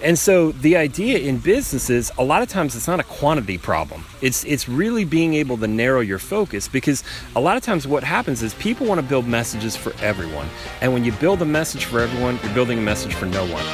[0.00, 3.58] And so the idea in business is a lot of times it's not a quantity
[3.58, 4.04] problem.
[4.22, 7.02] It's it's really being able to narrow your focus because
[7.34, 10.48] a lot of times what happens is people want to build messages for everyone.
[10.82, 13.64] And when you build a message for everyone, you're building a message for no one.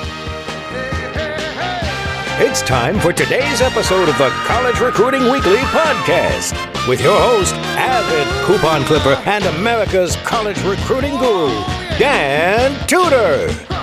[2.40, 6.54] It's time for today's episode of the College Recruiting Weekly podcast
[6.88, 11.50] with your host, avid coupon clipper and America's college recruiting guru,
[11.98, 13.73] Dan Tudor.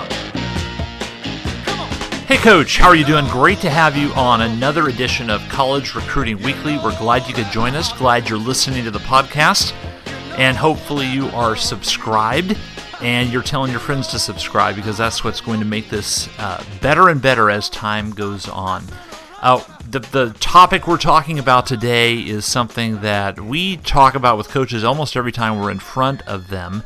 [2.32, 3.26] Hey, Coach, how are you doing?
[3.26, 6.78] Great to have you on another edition of College Recruiting Weekly.
[6.78, 7.92] We're glad you could join us.
[7.92, 9.74] Glad you're listening to the podcast.
[10.38, 12.56] And hopefully, you are subscribed
[13.02, 16.64] and you're telling your friends to subscribe because that's what's going to make this uh,
[16.80, 18.82] better and better as time goes on.
[19.42, 24.48] Uh, the, the topic we're talking about today is something that we talk about with
[24.48, 26.82] coaches almost every time we're in front of them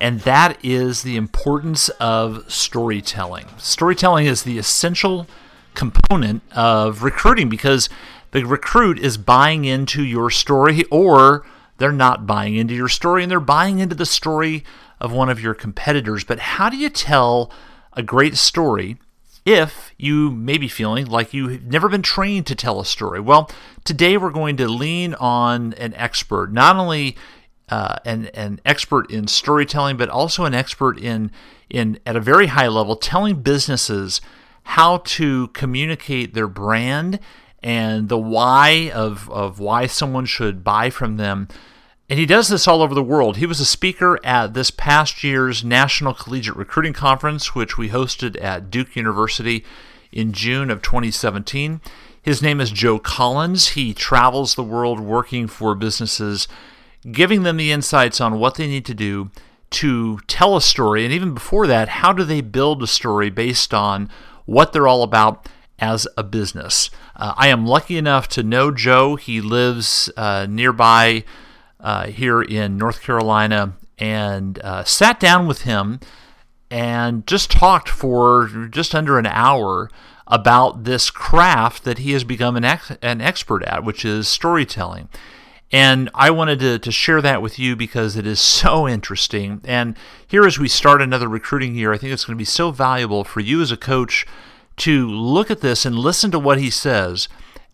[0.00, 3.46] and that is the importance of storytelling.
[3.58, 5.26] Storytelling is the essential
[5.74, 7.88] component of recruiting because
[8.32, 11.44] the recruit is buying into your story or
[11.78, 14.64] they're not buying into your story and they're buying into the story
[15.00, 16.24] of one of your competitors.
[16.24, 17.52] But how do you tell
[17.92, 18.98] a great story
[19.46, 23.20] if you may be feeling like you've never been trained to tell a story?
[23.20, 23.50] Well,
[23.84, 27.16] today we're going to lean on an expert, not only
[27.70, 31.30] uh, an, an expert in storytelling, but also an expert in,
[31.68, 34.20] in at a very high level telling businesses
[34.62, 37.18] how to communicate their brand
[37.62, 41.48] and the why of, of why someone should buy from them.
[42.08, 43.36] And he does this all over the world.
[43.36, 48.42] He was a speaker at this past year's National Collegiate Recruiting Conference, which we hosted
[48.42, 49.64] at Duke University
[50.10, 51.80] in June of 2017.
[52.20, 53.68] His name is Joe Collins.
[53.68, 56.48] He travels the world working for businesses
[57.10, 59.30] giving them the insights on what they need to do
[59.70, 61.04] to tell a story.
[61.04, 64.10] And even before that, how do they build a story based on
[64.44, 65.48] what they're all about
[65.78, 66.90] as a business?
[67.16, 69.16] Uh, I am lucky enough to know Joe.
[69.16, 71.24] He lives uh, nearby
[71.78, 76.00] uh, here in North Carolina and uh, sat down with him
[76.70, 79.90] and just talked for just under an hour
[80.26, 85.08] about this craft that he has become an, ex- an expert at, which is storytelling.
[85.72, 89.60] And I wanted to, to share that with you because it is so interesting.
[89.64, 92.72] And here, as we start another recruiting year, I think it's going to be so
[92.72, 94.26] valuable for you as a coach
[94.78, 97.28] to look at this and listen to what he says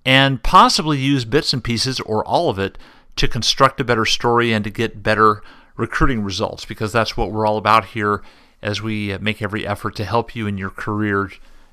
[0.05, 2.77] and possibly use bits and pieces or all of it
[3.17, 5.43] to construct a better story and to get better
[5.77, 8.23] recruiting results because that's what we're all about here
[8.63, 11.31] as we uh, make every effort to help you in your career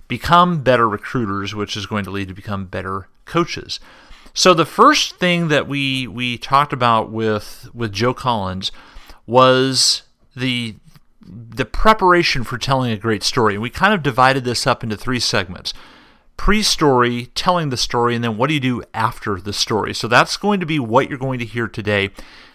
[0.07, 3.79] become better recruiters, which is going to lead to become better coaches.
[4.33, 8.71] So the first thing that we we talked about with with Joe Collins
[9.27, 10.03] was
[10.35, 10.75] the
[11.21, 13.53] the preparation for telling a great story.
[13.53, 15.73] And we kind of divided this up into three segments.
[16.35, 19.93] Pre-story, telling the story, and then what do you do after the story?
[19.93, 22.09] So that's going to be what you're going to hear today.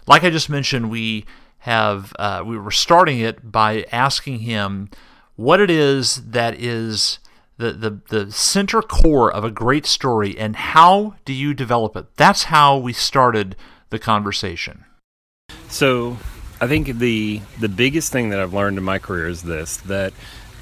[0.06, 1.24] Like I just mentioned, we
[1.58, 4.90] have uh, we were starting it by asking him
[5.36, 7.20] what it is that is
[7.58, 12.06] the, the, the center core of a great story and how do you develop it?
[12.16, 13.56] That's how we started
[13.90, 14.84] the conversation.
[15.68, 16.16] So
[16.60, 20.12] I think the the biggest thing that I've learned in my career is this that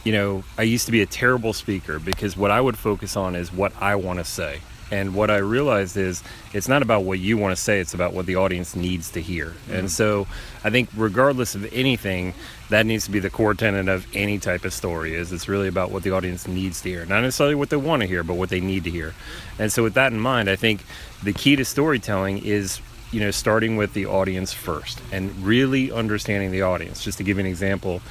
[0.04, 3.34] you know, I used to be a terrible speaker because what I would focus on
[3.34, 4.60] is what I want to say.
[4.90, 8.12] And what I realized is it's not about what you want to say, it's about
[8.12, 9.46] what the audience needs to hear.
[9.46, 9.74] Mm-hmm.
[9.74, 10.26] And so
[10.62, 12.34] I think regardless of anything,
[12.68, 15.68] that needs to be the core tenet of any type of story is it's really
[15.68, 17.06] about what the audience needs to hear.
[17.06, 19.14] Not necessarily what they want to hear, but what they need to hear.
[19.58, 20.84] And so with that in mind, I think
[21.22, 22.80] the key to storytelling is
[23.12, 27.02] you know starting with the audience first and really understanding the audience.
[27.02, 28.02] Just to give you an example,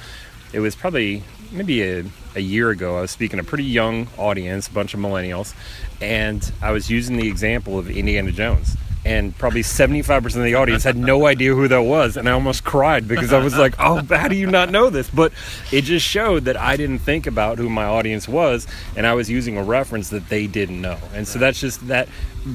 [0.52, 1.22] it was probably
[1.52, 2.04] maybe a,
[2.34, 5.54] a year ago, I was speaking to a pretty young audience, a bunch of millennials,
[6.00, 8.76] and I was using the example of Indiana Jones.
[9.04, 12.16] And probably 75% of the audience had no idea who that was.
[12.16, 15.08] And I almost cried because I was like, oh, how do you not know this?
[15.08, 15.32] But
[15.70, 18.66] it just showed that I didn't think about who my audience was.
[18.96, 20.98] And I was using a reference that they didn't know.
[21.14, 22.08] And so that's just that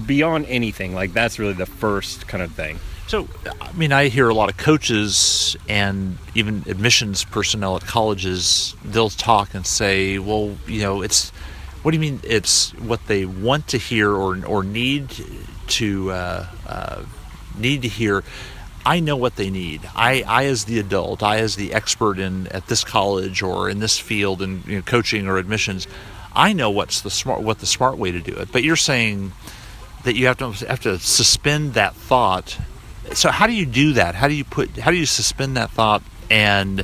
[0.06, 2.80] beyond anything, like that's really the first kind of thing.
[3.08, 3.28] So,
[3.60, 9.10] I mean, I hear a lot of coaches and even admissions personnel at colleges, they'll
[9.10, 11.34] talk and say, well, you know, it's,
[11.82, 15.10] what do you mean it's what they want to hear or, or need
[15.68, 17.04] to, uh, uh,
[17.58, 18.24] need to hear?
[18.86, 19.82] I know what they need.
[19.96, 23.80] I, I, as the adult, I, as the expert in at this college or in
[23.80, 25.88] this field in you know, coaching or admissions,
[26.34, 28.52] I know what's the smart, what the smart way to do it.
[28.52, 29.34] But you're saying
[30.04, 32.58] that you have to have to suspend that thought
[33.14, 34.16] so how do you do that?
[34.16, 36.84] How do you put how do you suspend that thought and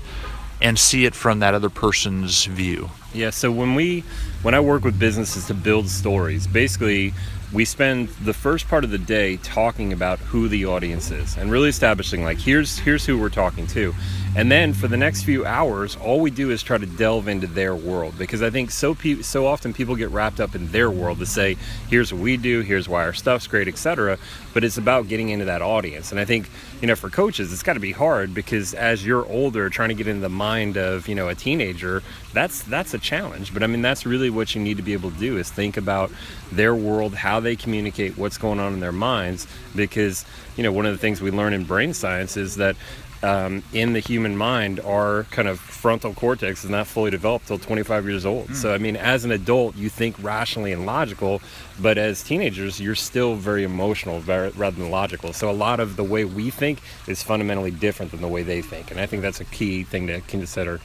[0.61, 2.89] and see it from that other person's view?
[3.13, 4.03] Yeah, so when we
[4.43, 7.13] when I work with businesses to build stories, basically
[7.53, 11.49] we spend the first part of the day talking about who the audience is and
[11.49, 13.93] really establishing like here's here's who we're talking to.
[14.35, 17.47] And then for the next few hours all we do is try to delve into
[17.47, 20.91] their world because i think so pe- so often people get wrapped up in their
[20.91, 21.55] world to say
[21.89, 24.17] here's what we do here's why our stuff's great etc
[24.53, 26.11] but it's about getting into that audience.
[26.11, 26.49] And i think
[26.81, 29.95] you know for coaches it's got to be hard because as you're older trying to
[29.95, 32.03] get into the mind of you know a teenager
[32.33, 33.53] that's that's a challenge.
[33.53, 35.77] But i mean that's really what you need to be able to do is think
[35.77, 36.11] about
[36.51, 39.47] their world how they communicate what's going on in their minds.
[39.75, 40.25] Because
[40.55, 42.75] you know one of the things we learn in brain science is that
[43.23, 47.57] um, in the human mind our kind of frontal cortex is not fully developed till
[47.57, 48.55] 25 years old mm.
[48.55, 51.41] so i mean as an adult you think rationally and logical
[51.79, 55.95] but as teenagers you're still very emotional very, rather than logical so a lot of
[55.95, 59.21] the way we think is fundamentally different than the way they think and i think
[59.21, 60.79] that's a key thing to consider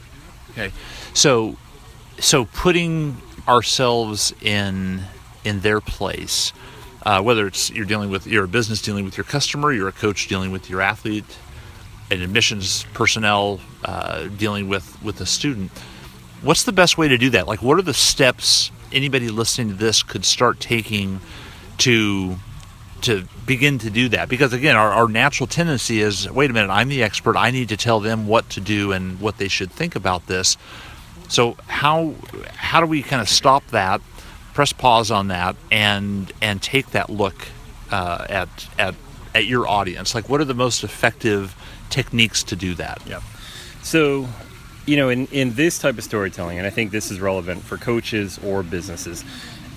[0.51, 0.71] okay
[1.15, 1.57] so
[2.19, 3.17] so putting
[3.49, 5.03] ourselves in
[5.45, 6.53] in their place.
[7.05, 9.93] Uh, whether it's you're dealing with you're a business dealing with your customer, you're a
[9.93, 11.25] coach dealing with your athlete,
[12.13, 15.71] an admissions personnel uh, dealing with with a student.
[16.43, 17.47] What's the best way to do that?
[17.47, 21.21] Like, what are the steps anybody listening to this could start taking
[21.79, 22.37] to
[23.03, 24.29] to begin to do that?
[24.29, 27.37] Because again, our, our natural tendency is, wait a minute, I'm the expert.
[27.37, 30.57] I need to tell them what to do and what they should think about this.
[31.29, 32.15] So how
[32.55, 34.01] how do we kind of stop that
[34.53, 37.49] press pause on that and and take that look
[37.91, 38.49] uh, at
[38.79, 38.95] at
[39.35, 40.15] at your audience.
[40.15, 41.55] Like, what are the most effective
[41.91, 43.03] techniques to do that?
[43.07, 43.21] Yeah.
[43.83, 44.29] So,
[44.87, 47.77] you know, in in this type of storytelling, and I think this is relevant for
[47.77, 49.25] coaches or businesses.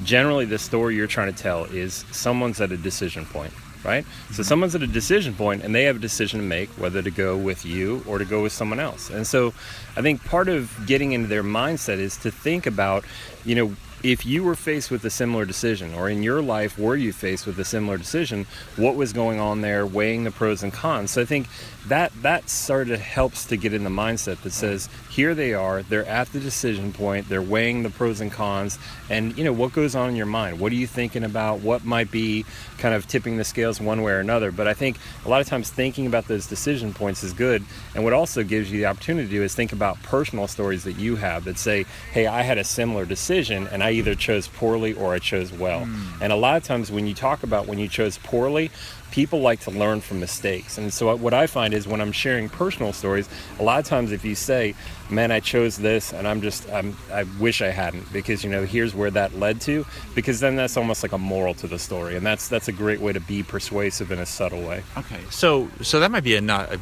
[0.04, 3.54] Generally, the story you're trying to tell is someone's at a decision point
[3.86, 4.04] right?
[4.04, 4.34] Mm-hmm.
[4.34, 7.12] So someone's at a decision point and they have a decision to make whether to
[7.12, 9.10] go with you or to go with someone else.
[9.10, 9.54] And so
[9.96, 13.06] I think part of getting into their mindset is to think about,
[13.46, 16.96] you know, if you were faced with a similar decision, or in your life were
[16.96, 18.46] you faced with a similar decision,
[18.76, 21.12] what was going on there, weighing the pros and cons.
[21.12, 21.48] So I think
[21.88, 25.84] that that sort of helps to get in the mindset that says here they are
[25.84, 29.72] they're at the decision point they're weighing the pros and cons and you know what
[29.72, 32.44] goes on in your mind what are you thinking about what might be
[32.78, 34.52] kind of tipping the scales one way or another.
[34.52, 37.64] But i think a lot of times thinking about those decision points is good.
[37.94, 40.98] And what also gives you the opportunity to do is think about personal stories that
[40.98, 44.94] you have that say hey i had a similar decision and i either chose poorly
[44.94, 45.82] or i chose well.
[45.82, 46.22] Mm.
[46.22, 48.72] and a lot of times when you talk about when you chose poorly
[49.16, 50.78] people like to learn from mistakes.
[50.78, 53.30] And so what I find is when I'm sharing personal stories,
[53.60, 54.76] a lot of times if you say,
[55.10, 58.66] "Man, I chose this, and I'm just I'm, I wish I hadn't," because you know
[58.66, 59.86] here's where that led to,
[60.16, 63.00] because then that's almost like a moral to the story, and that's that's a great
[63.00, 64.84] way to be persuasive in a subtle way.
[64.98, 66.80] Okay, so so that might be a not a,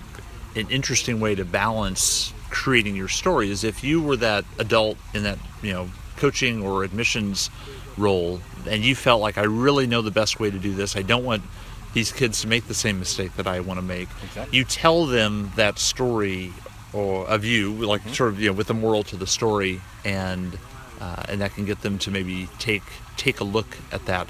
[0.56, 5.24] an interesting way to balance creating your story is if you were that adult in
[5.24, 5.88] that you know
[6.18, 7.51] coaching or admissions
[7.97, 10.95] role and you felt like I really know the best way to do this.
[10.95, 11.44] I don't want
[11.94, 14.10] these kids to make the same mistake that I want to make.
[14.24, 14.57] Exactly.
[14.57, 16.51] You tell them that story
[16.92, 18.13] or of you, like mm-hmm.
[18.13, 20.57] sort of you know, with the moral to the story, and
[21.01, 22.84] uh, and that can get them to maybe take
[23.18, 24.28] take a look at that.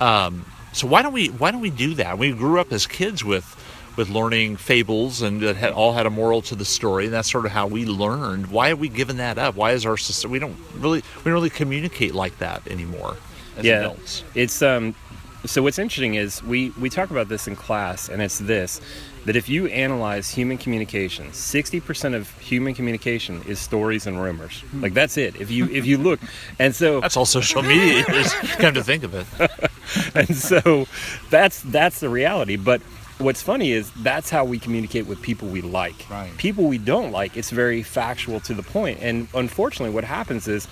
[0.00, 2.18] Um, so why don't we why don't we do that?
[2.18, 3.54] We grew up as kids with
[3.98, 7.06] with learning fables and that had, all had a moral to the story.
[7.06, 8.46] And that's sort of how we learned.
[8.46, 9.56] Why have we given that up?
[9.56, 10.30] Why is our system?
[10.30, 13.16] We don't really we don't really communicate like that anymore.
[13.60, 14.22] yeah, adults.
[14.34, 14.94] it's um
[15.44, 18.80] so what's interesting is we we talk about this in class and it's this
[19.24, 24.60] that if you analyze human communication 60% of human communication is stories and rumors.
[24.60, 24.82] Hmm.
[24.82, 25.40] like that's it.
[25.40, 26.20] If you if you look
[26.58, 28.04] and so that's all social media.
[28.08, 29.26] Is come to think of it.
[30.14, 30.86] And so
[31.30, 32.56] that's that's the reality.
[32.56, 32.82] But
[33.18, 36.06] what's funny is that's how we communicate with people we like.
[36.10, 36.36] Right.
[36.36, 38.98] people we don't like it's very factual to the point.
[39.00, 40.68] And unfortunately what happens is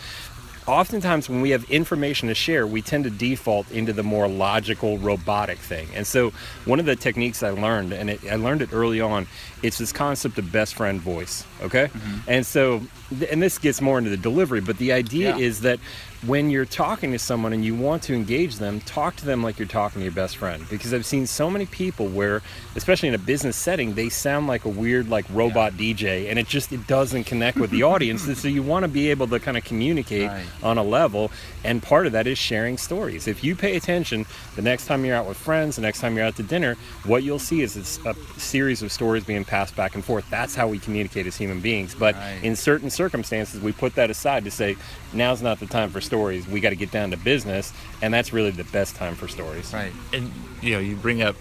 [0.66, 4.98] oftentimes when we have information to share, we tend to default into the more logical,
[4.98, 5.88] robotic thing.
[5.94, 6.30] And so,
[6.64, 9.26] one of the techniques I learned, and it, I learned it early on,
[9.62, 11.44] it's this concept of best friend voice.
[11.62, 12.30] Okay, mm-hmm.
[12.30, 12.82] and so,
[13.30, 15.44] and this gets more into the delivery, but the idea yeah.
[15.44, 15.78] is that
[16.24, 19.58] when you're talking to someone and you want to engage them, talk to them like
[19.58, 20.64] you're talking to your best friend.
[20.70, 22.42] Because I've seen so many people where,
[22.74, 25.94] especially in a business setting, they sound like a weird like robot yeah.
[25.94, 28.22] DJ, and it just it doesn't connect with the audience.
[28.38, 30.46] so you want to be able to kind of communicate right.
[30.62, 31.30] on a level,
[31.64, 33.28] and part of that is sharing stories.
[33.28, 36.24] If you pay attention, the next time you're out with friends, the next time you're
[36.24, 39.94] out to dinner, what you'll see is it's a series of stories being passed back
[39.94, 40.28] and forth.
[40.30, 41.94] That's how we communicate as human beings.
[41.94, 42.40] But right.
[42.42, 44.76] in certain circumstances, we put that aside to say
[45.12, 46.46] now's not the time for stories.
[46.46, 49.72] We got to get down to business, and that's really the best time for stories.
[49.74, 49.92] Right.
[50.12, 50.32] And
[50.62, 51.36] you know, you bring up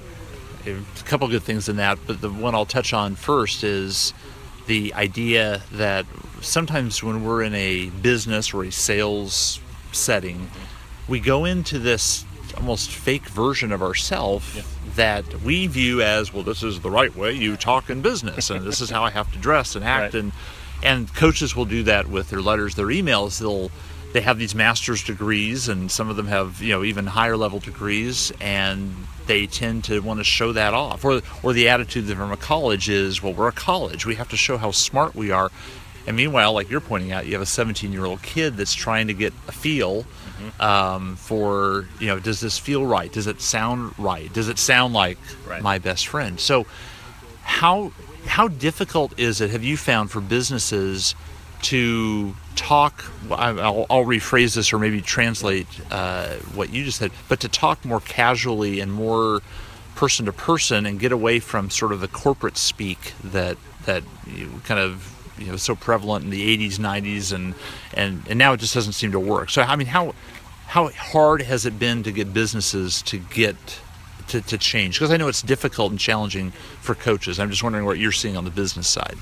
[0.65, 4.13] a couple good things in that, but the one I'll touch on first is
[4.67, 6.05] the idea that
[6.41, 9.59] sometimes when we're in a business or a sales
[9.91, 10.49] setting,
[11.07, 12.25] we go into this
[12.57, 14.63] almost fake version of ourselves
[14.95, 16.43] that we view as well.
[16.43, 19.31] This is the right way you talk in business, and this is how I have
[19.33, 20.13] to dress and act.
[20.13, 20.23] Right.
[20.23, 20.31] And
[20.83, 23.39] and coaches will do that with their letters, their emails.
[23.39, 23.71] They'll
[24.15, 27.59] they have these master's degrees, and some of them have you know even higher level
[27.59, 28.95] degrees, and
[29.27, 31.03] they tend to want to show that off.
[31.03, 34.37] Or or the attitude from a college is, well, we're a college, we have to
[34.37, 35.51] show how smart we are.
[36.07, 39.07] And meanwhile, like you're pointing out, you have a 17 year old kid that's trying
[39.07, 40.05] to get a feel
[40.61, 43.11] um, for, you know, does this feel right?
[43.11, 44.31] Does it sound right?
[44.31, 45.61] Does it sound like Right.
[45.61, 46.39] my best friend?
[46.39, 46.67] So,
[47.43, 47.91] how
[48.27, 49.49] how difficult is it?
[49.49, 51.15] Have you found for businesses
[51.65, 53.05] to talk?
[53.31, 57.83] I'll, I'll rephrase this or maybe translate uh, what you just said, but to talk
[57.83, 59.41] more casually and more
[59.95, 64.61] person to person and get away from sort of the corporate speak that that you
[64.65, 67.55] kind of you know so prevalent in the 80s 90s and
[67.93, 69.49] and and now it just doesn't seem to work.
[69.49, 70.13] So i mean how
[70.67, 73.55] how hard has it been to get businesses to get
[74.27, 74.99] to, to change?
[74.99, 77.39] Because i know it's difficult and challenging for coaches.
[77.39, 79.17] I'm just wondering what you're seeing on the business side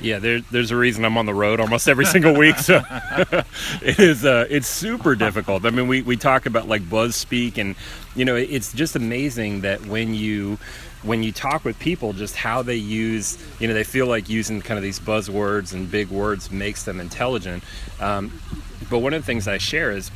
[0.00, 2.58] Yeah, there, there's a reason I'm on the road almost every single week.
[2.58, 2.82] So
[3.82, 5.64] it is, uh, it's super difficult.
[5.64, 7.76] I mean, we, we talk about like buzz speak, and
[8.16, 10.58] you know, it's just amazing that when you
[11.02, 14.62] when you talk with people, just how they use, you know, they feel like using
[14.62, 17.64] kind of these buzzwords and big words makes them intelligent.
[18.00, 18.40] Um,
[18.88, 20.10] but one of the things I share is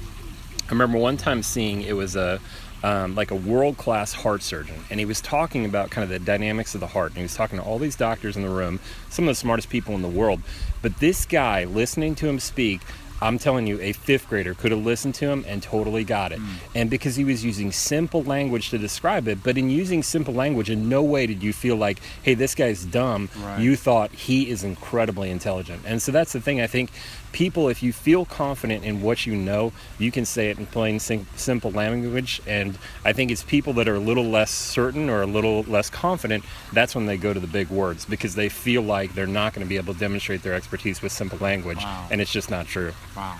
[0.68, 2.40] I remember one time seeing it was a
[2.86, 6.20] um, like a world class heart surgeon, and he was talking about kind of the
[6.20, 7.08] dynamics of the heart.
[7.08, 8.78] And he was talking to all these doctors in the room,
[9.10, 10.40] some of the smartest people in the world.
[10.82, 12.80] But this guy, listening to him speak,
[13.20, 16.38] I'm telling you, a fifth grader could have listened to him and totally got it.
[16.38, 16.54] Hmm.
[16.74, 20.70] And because he was using simple language to describe it, but in using simple language,
[20.70, 23.28] in no way did you feel like, hey, this guy's dumb.
[23.38, 23.60] Right.
[23.60, 25.82] You thought he is incredibly intelligent.
[25.86, 26.60] And so that's the thing.
[26.60, 26.90] I think
[27.32, 30.98] people, if you feel confident in what you know, you can say it in plain,
[30.98, 32.40] sim- simple language.
[32.46, 35.90] And I think it's people that are a little less certain or a little less
[35.90, 39.52] confident, that's when they go to the big words because they feel like they're not
[39.52, 41.78] going to be able to demonstrate their expertise with simple language.
[41.78, 42.08] Wow.
[42.10, 42.92] And it's just not true.
[43.16, 43.36] Wow.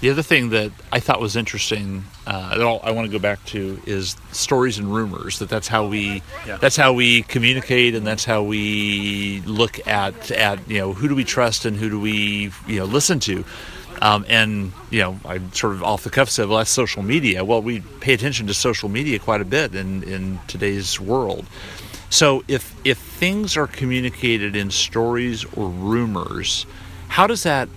[0.00, 3.44] The other thing that I thought was interesting uh, that I'll- want to go back
[3.46, 5.40] to is stories and rumors.
[5.40, 6.56] That that's how we Yeah.
[6.58, 11.16] that's how we communicate, and that's how we look at at you know who do
[11.16, 13.44] we trust and who do we you know listen to.
[14.00, 17.44] Um, and you know, I sort of off the cuff said, "Well, that's social media."
[17.44, 21.44] Well, we pay attention to social media quite a bit in in today's world.
[22.08, 26.66] So if if things are communicated in stories or rumors,
[27.08, 27.68] how does that?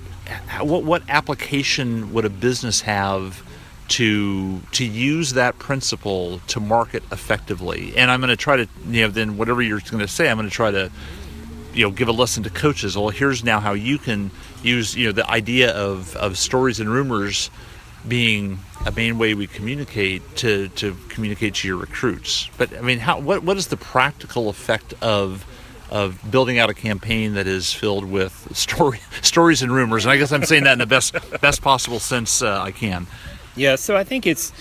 [0.62, 3.44] What what application would a business have
[3.90, 7.94] to to use that principle to market effectively?
[7.98, 10.38] And I'm going to try to you know then whatever you're going to say, I'm
[10.38, 10.92] going to try to
[11.74, 12.98] you know give a lesson to coaches.
[12.98, 14.32] Well, here's now how you can
[14.64, 17.50] use you know the idea of of stories and rumors
[18.08, 22.50] being a main way we communicate to to communicate to your recruits.
[22.58, 25.46] But I mean, how what what is the practical effect of
[25.92, 30.06] of building out a campaign that is filled with story stories and rumors?
[30.06, 33.08] And I guess I'm saying that in the best best possible sense uh, I can.
[33.56, 34.54] Yeah, so I think it's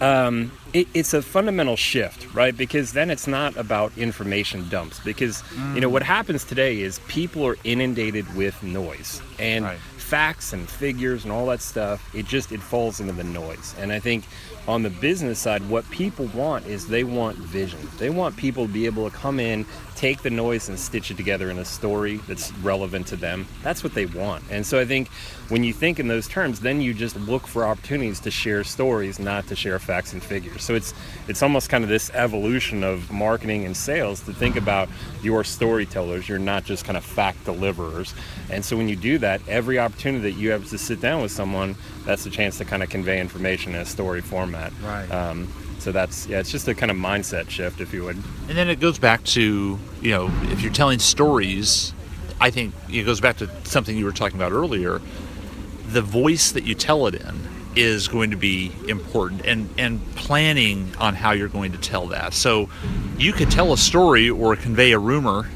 [0.00, 2.56] um, it, it's a fundamental shift, right?
[2.56, 5.00] Because then it's not about information dumps.
[5.00, 5.42] Because
[5.74, 9.78] you know what happens today is people are inundated with noise and Right.
[9.96, 12.14] facts and figures and all that stuff.
[12.14, 13.74] It just it falls into the noise.
[13.80, 14.24] And I think
[14.68, 17.80] on the business side, what people want is they want vision.
[17.98, 19.64] They want people to be able to come in,
[19.96, 23.46] take the noise and stitch it together in a story that's relevant to them.
[23.62, 24.44] That's what they want.
[24.50, 25.08] And so I think
[25.48, 29.18] when you think in those terms, then you just look for opportunities to share stories,
[29.18, 30.62] not to share facts and figures.
[30.62, 30.92] So it's
[31.28, 34.88] it's almost kind of this evolution of marketing and sales to think about
[35.22, 36.28] your storytellers.
[36.28, 38.14] You're not just kind of fact deliverers.
[38.50, 41.32] And so when you do that, every opportunity that you have to sit down with
[41.32, 41.74] someone,
[42.04, 44.72] that's a chance to kind of convey information in a story format.
[44.82, 45.10] Right.
[45.10, 45.48] Um,
[45.86, 48.16] so that's yeah, it's just a kind of mindset shift, if you would.
[48.16, 51.92] And then it goes back to, you know, if you're telling stories,
[52.40, 55.00] I think it goes back to something you were talking about earlier.
[55.86, 57.38] The voice that you tell it in
[57.76, 62.34] is going to be important and, and planning on how you're going to tell that.
[62.34, 62.68] So
[63.16, 65.48] you could tell a story or convey a rumor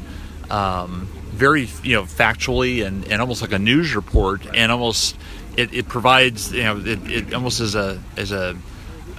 [0.49, 5.16] um, very, you know, factually and, and almost like a news report and almost
[5.56, 8.56] it, it provides, you know, it, it almost as a, as a,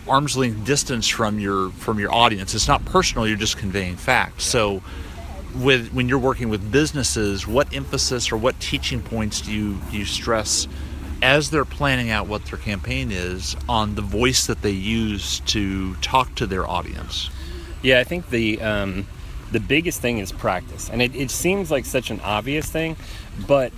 [0.07, 2.53] arm's length distance from your from your audience.
[2.53, 3.27] It's not personal.
[3.27, 4.45] You're just conveying facts.
[4.45, 4.81] So,
[5.55, 9.97] with when you're working with businesses, what emphasis or what teaching points do you do
[9.97, 10.67] you stress
[11.21, 15.95] as they're planning out what their campaign is on the voice that they use to
[15.95, 17.29] talk to their audience?
[17.81, 19.07] Yeah, I think the um,
[19.51, 22.95] the biggest thing is practice, and it, it seems like such an obvious thing,
[23.47, 23.71] but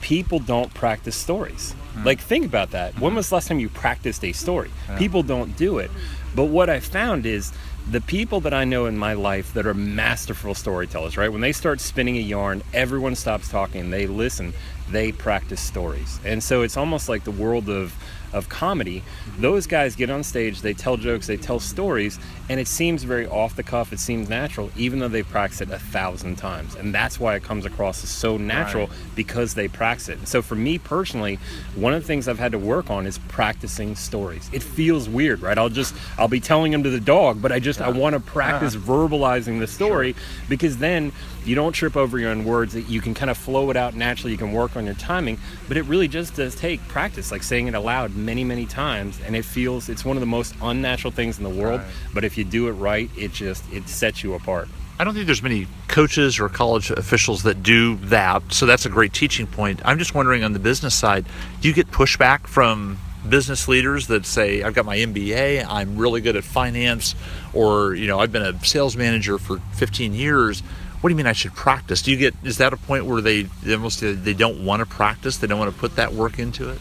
[0.00, 1.74] people don't practice stories.
[1.96, 2.06] Mm-hmm.
[2.06, 2.98] Like, think about that.
[3.00, 4.70] When was the last time you practiced a story?
[4.98, 5.90] People don't do it.
[6.34, 7.52] But what I found is
[7.90, 11.30] the people that I know in my life that are masterful storytellers, right?
[11.30, 14.52] When they start spinning a yarn, everyone stops talking, they listen,
[14.90, 16.20] they practice stories.
[16.24, 17.94] And so it's almost like the world of
[18.36, 19.02] of comedy,
[19.38, 23.26] those guys get on stage, they tell jokes, they tell stories, and it seems very
[23.26, 26.74] off the cuff, it seems natural, even though they practice it a thousand times.
[26.76, 28.96] And that's why it comes across as so natural Right.
[29.16, 30.18] because they practice it.
[30.18, 31.38] And so for me personally,
[31.74, 34.50] one of the things I've had to work on is practicing stories.
[34.52, 35.56] It feels weird, right?
[35.56, 38.20] I'll just I'll be telling them to the dog, but I just I want to
[38.20, 38.84] practice uh-huh.
[38.92, 40.14] verbalizing the story
[40.48, 41.12] because then
[41.46, 42.74] you don't trip over your own words.
[42.74, 44.32] That you can kind of flow it out naturally.
[44.32, 45.38] You can work on your timing,
[45.68, 49.36] but it really just does take practice, like saying it aloud many, many times, and
[49.36, 51.80] it feels it's one of the most unnatural things in the world.
[52.12, 54.68] But if you do it right, it just it sets you apart.
[54.98, 58.88] I don't think there's many coaches or college officials that do that, so that's a
[58.88, 59.80] great teaching point.
[59.84, 61.26] I'm just wondering on the business side,
[61.60, 62.98] do you get pushback from
[63.28, 67.14] business leaders that say, "I've got my MBA, I'm really good at finance,"
[67.52, 70.62] or you know, "I've been a sales manager for 15 years."
[71.06, 72.02] What do you mean I should practice?
[72.02, 74.86] Do you get is that a point where they they almost they don't want to
[74.86, 76.80] practice, they don't want to put that work into it?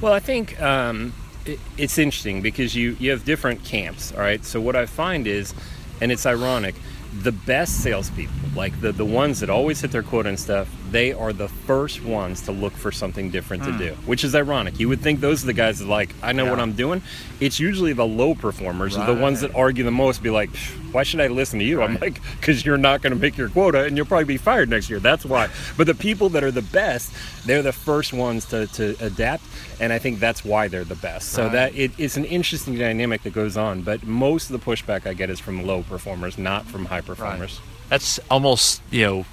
[0.00, 1.14] Well, I think um,
[1.46, 4.10] it, it's interesting because you you have different camps.
[4.10, 4.44] All right.
[4.44, 5.54] So what I find is,
[6.00, 6.74] and it's ironic,
[7.12, 11.12] the best salespeople, like the the ones that always hit their quota and stuff, they
[11.12, 13.78] are the first ones to look for something different to hmm.
[13.78, 13.90] do.
[14.06, 14.78] Which is ironic.
[14.78, 17.02] You would think those are the guys that like I know what I'm doing.
[17.40, 20.22] It's usually the low performers, the ones that argue the most.
[20.22, 20.50] Be like,
[20.92, 21.82] why should I listen to you?
[21.82, 24.70] I'm like, because you're not going to make your quota and you'll probably be fired
[24.70, 25.00] next year.
[25.00, 25.48] That's why.
[25.76, 27.12] But the people that are the best,
[27.44, 29.42] they're the first ones to, to adapt,
[29.80, 31.30] and I think that's why they're the best.
[31.30, 33.82] So that it, it's an interesting dynamic that goes on.
[33.82, 37.60] But most of the pushback I get is from low performers, not from high performers.
[37.88, 39.26] That's almost, you know,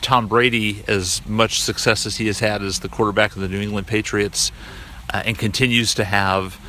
[0.00, 3.60] Tom Brady, as much success as he has had as the quarterback of the New
[3.60, 4.52] England Patriots,
[5.12, 6.60] uh, and continues to have,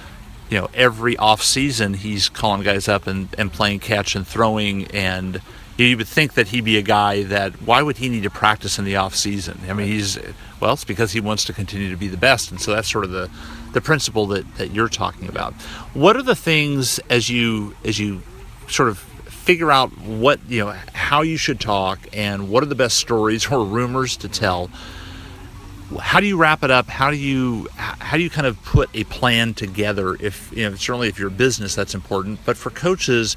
[0.50, 4.86] you know, every off season he's calling guys up and, and playing catch and throwing.
[4.88, 5.42] And
[5.78, 8.80] you would think that he'd be a guy that, why would he need to practice
[8.80, 9.60] in the off season?
[9.70, 10.18] I mean, he's,
[10.60, 12.52] well, it's because he wants to continue to be the best.
[12.52, 13.30] And so that's sort of the,
[13.74, 15.54] the principle that, that you're talking about.
[15.94, 18.22] What are the things as you, as you
[18.68, 19.06] sort of
[19.39, 23.49] figure out what you know how you should talk and what are the best stories
[23.49, 24.69] or rumors to tell.
[25.99, 26.88] How do you wrap it up?
[26.88, 30.75] How do you how do you kind of put a plan together if you know
[30.75, 32.39] certainly if you're a business that's important.
[32.45, 33.36] But for coaches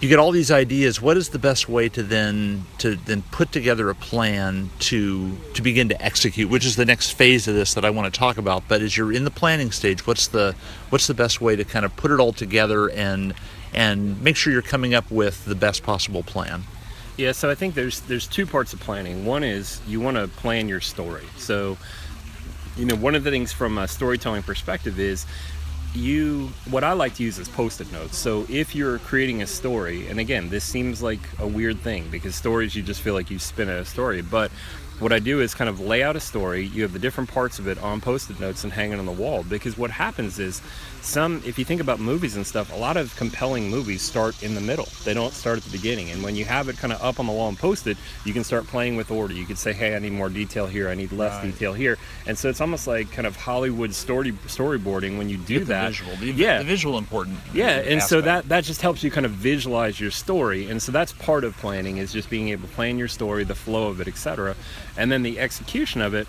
[0.00, 1.00] you get all these ideas.
[1.00, 5.62] What is the best way to then to then put together a plan to to
[5.62, 8.38] begin to execute which is the next phase of this that I want to talk
[8.38, 8.64] about.
[8.66, 10.56] But as you're in the planning stage what's the
[10.90, 13.34] what's the best way to kind of put it all together and
[13.72, 16.62] and make sure you're coming up with the best possible plan
[17.16, 19.26] Yeah, so I think there's there's two parts of planning.
[19.26, 21.26] One is you want to plan your story.
[21.36, 21.76] So,
[22.76, 25.26] you know, one of the things from a storytelling perspective is
[25.94, 28.16] you what I like to use is post-it notes.
[28.16, 32.34] So if you're creating a story, and again, this seems like a weird thing because
[32.34, 34.50] stories you just feel like you spin a story, but
[34.98, 36.64] what I do is kind of lay out a story.
[36.66, 39.44] You have the different parts of it on post-it notes and hanging on the wall
[39.48, 40.62] because what happens is
[41.00, 44.54] some if you think about movies and stuff, a lot of compelling movies start in
[44.54, 44.88] the middle.
[45.04, 46.10] They don't start at the beginning.
[46.10, 48.44] And when you have it kind of up on the wall and posted, you can
[48.44, 49.34] start playing with order.
[49.34, 50.88] You could say, "Hey, I need more detail here.
[50.88, 55.18] I need less detail here." And so it's almost like kind of Hollywood story storyboarding
[55.18, 55.82] when you do Get that.
[55.82, 59.10] the visual the, yeah, the visual important yeah, and so that that just helps you
[59.10, 62.68] kind of visualize your story, and so that's part of planning is just being able
[62.68, 64.54] to plan your story, the flow of it, etc.,
[64.96, 66.26] and then the execution of it.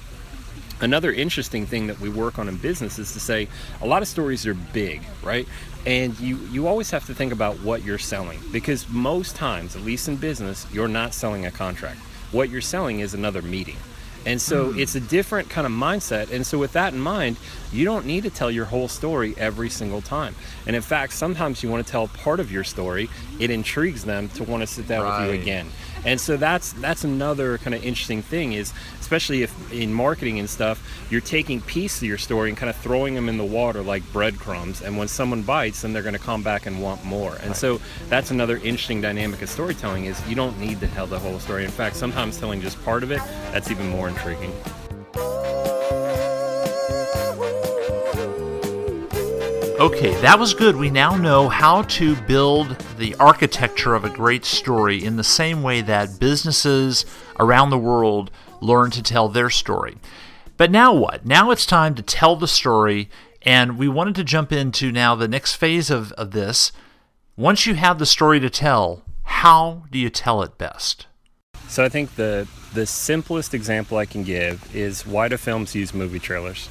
[0.81, 3.47] Another interesting thing that we work on in business is to say
[3.81, 5.47] a lot of stories are big, right?
[5.85, 9.83] And you you always have to think about what you're selling because most times, at
[9.83, 11.99] least in business, you're not selling a contract.
[12.31, 13.77] What you're selling is another meeting.
[14.25, 14.79] And so hmm.
[14.79, 16.31] it's a different kind of mindset.
[16.31, 17.37] And so, with that in mind,
[17.71, 20.35] you don't need to tell your whole story every single time.
[20.65, 23.09] And in fact, sometimes you want to tell part of your story.
[23.39, 25.67] It intrigues them to want to sit down with you again.
[26.05, 28.73] And so that's that's another kind of interesting thing is
[29.13, 32.75] especially if in marketing and stuff, you're taking pieces of your story and kind of
[32.77, 34.81] throwing them in the water like breadcrumbs.
[34.81, 37.37] And when someone bites, then they're going to come back and want more.
[37.43, 41.19] And so that's another interesting dynamic of storytelling is you don't need to tell the
[41.19, 41.63] whole story.
[41.63, 44.53] In fact, sometimes telling just part of it, that's even more intriguing.
[49.83, 50.77] Okay, that was good.
[50.77, 55.61] We now know how to build the architecture of a great story in the same
[55.61, 57.05] way that businesses
[57.37, 59.97] around the world learn to tell their story.
[60.55, 61.25] But now what?
[61.25, 63.09] Now it's time to tell the story,
[63.41, 66.71] and we wanted to jump into now the next phase of, of this.
[67.35, 71.07] Once you have the story to tell, how do you tell it best?
[71.67, 75.93] So I think the the simplest example I can give is why do films use
[75.93, 76.67] movie trailers?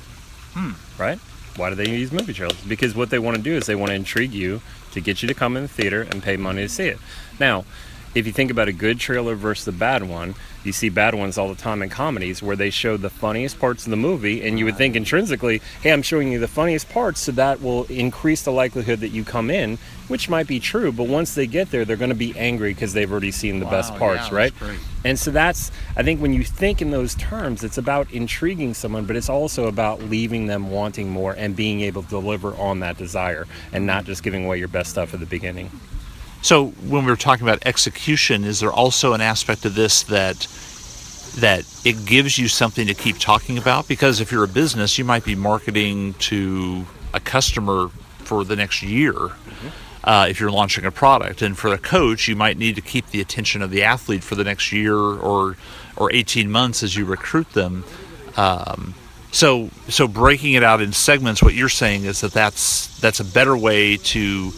[0.54, 0.72] Hmm.
[0.98, 1.18] Right?
[1.56, 2.60] Why do they use movie trailers?
[2.62, 4.62] Because what they want to do is they want to intrigue you
[4.92, 6.98] to get you to come in the theater and pay money to see it.
[7.38, 7.64] Now,
[8.14, 11.38] if you think about a good trailer versus a bad one, you see bad ones
[11.38, 14.58] all the time in comedies where they show the funniest parts of the movie, and
[14.58, 18.42] you would think intrinsically, hey, I'm showing you the funniest parts, so that will increase
[18.42, 21.84] the likelihood that you come in, which might be true, but once they get there,
[21.84, 24.52] they're going to be angry because they've already seen the best parts, yeah, right?
[25.04, 29.04] And so that's, I think, when you think in those terms, it's about intriguing someone,
[29.04, 32.98] but it's also about leaving them wanting more and being able to deliver on that
[32.98, 35.70] desire and not just giving away your best stuff at the beginning.
[36.42, 40.48] So when we were talking about execution, is there also an aspect of this that
[41.36, 43.88] that it gives you something to keep talking about?
[43.88, 48.82] Because if you're a business, you might be marketing to a customer for the next
[48.82, 49.30] year.
[50.04, 53.06] Uh, if you're launching a product, and for a coach, you might need to keep
[53.10, 55.56] the attention of the athlete for the next year or
[55.96, 57.84] or 18 months as you recruit them.
[58.36, 58.94] Um,
[59.30, 63.24] so so breaking it out in segments, what you're saying is that that's that's a
[63.24, 64.52] better way to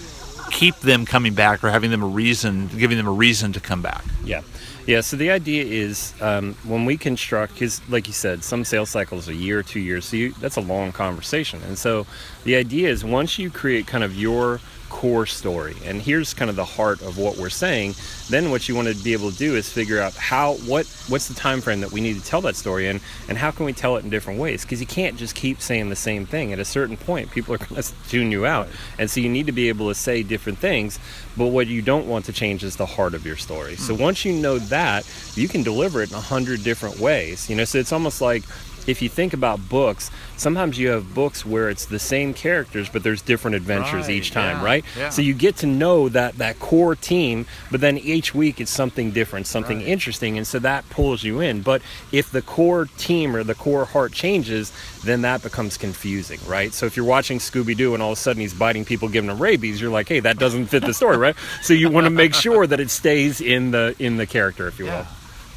[0.55, 3.83] keep them coming back or having them a reason, giving them a reason to come
[3.83, 4.05] back.
[4.25, 4.43] Yeah.
[4.87, 5.01] Yeah.
[5.01, 9.29] So the idea is um, when we construct, because like you said, some sales cycles
[9.29, 10.05] a year, two years.
[10.05, 11.61] So you, that's a long conversation.
[11.65, 12.07] And so
[12.45, 14.61] the idea is once you create kind of your
[14.95, 17.97] core story, and here's kind of the heart of what we're saying,
[18.31, 21.27] then what you want to be able to do is figure out how what what's
[21.27, 23.73] the time frame that we need to tell that story in, and how can we
[23.73, 24.63] tell it in different ways?
[24.63, 26.53] Because you can't just keep saying the same thing.
[26.53, 29.47] At a certain point, people are going to tune you out, and so you need
[29.47, 31.01] to be able to say different things.
[31.37, 33.75] But what you don't want to change is the heart of your story.
[33.75, 34.01] So mm.
[34.01, 35.05] once you know that,
[35.35, 37.51] you can deliver it in a hundred different ways.
[37.51, 38.45] You know, so it's almost like
[38.87, 43.03] if you think about books, sometimes you have books where it's the same characters, but
[43.03, 44.85] there's different adventures Right, each time, yeah, right?
[44.97, 45.09] yeah.
[45.11, 49.11] So you get to know that that core team, but then each week it's something
[49.11, 49.89] different, something Right.
[49.89, 51.63] interesting, and so that pulls you in.
[51.63, 54.73] But if the core team or the core heart changes,
[55.05, 56.73] then that becomes confusing, right?
[56.73, 59.29] So if you're watching Scooby Doo and all of a sudden he's biting people, giving
[59.29, 61.37] them rabies, you're like, hey, that doesn't fit the story, right?
[61.63, 64.79] So you want to make sure that it stays in the in the character, if
[64.79, 65.07] you will.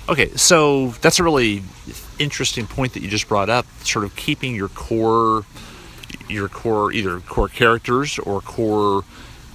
[0.09, 1.63] Okay, so that's a really
[2.17, 3.65] interesting point that you just brought up.
[3.81, 5.43] Sort of keeping your core,
[6.29, 9.03] your core either core characters or core,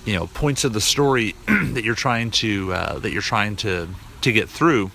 [0.05, 3.89] you know, points of the story that you're trying to uh, that you're trying to
[4.21, 4.91] to get through.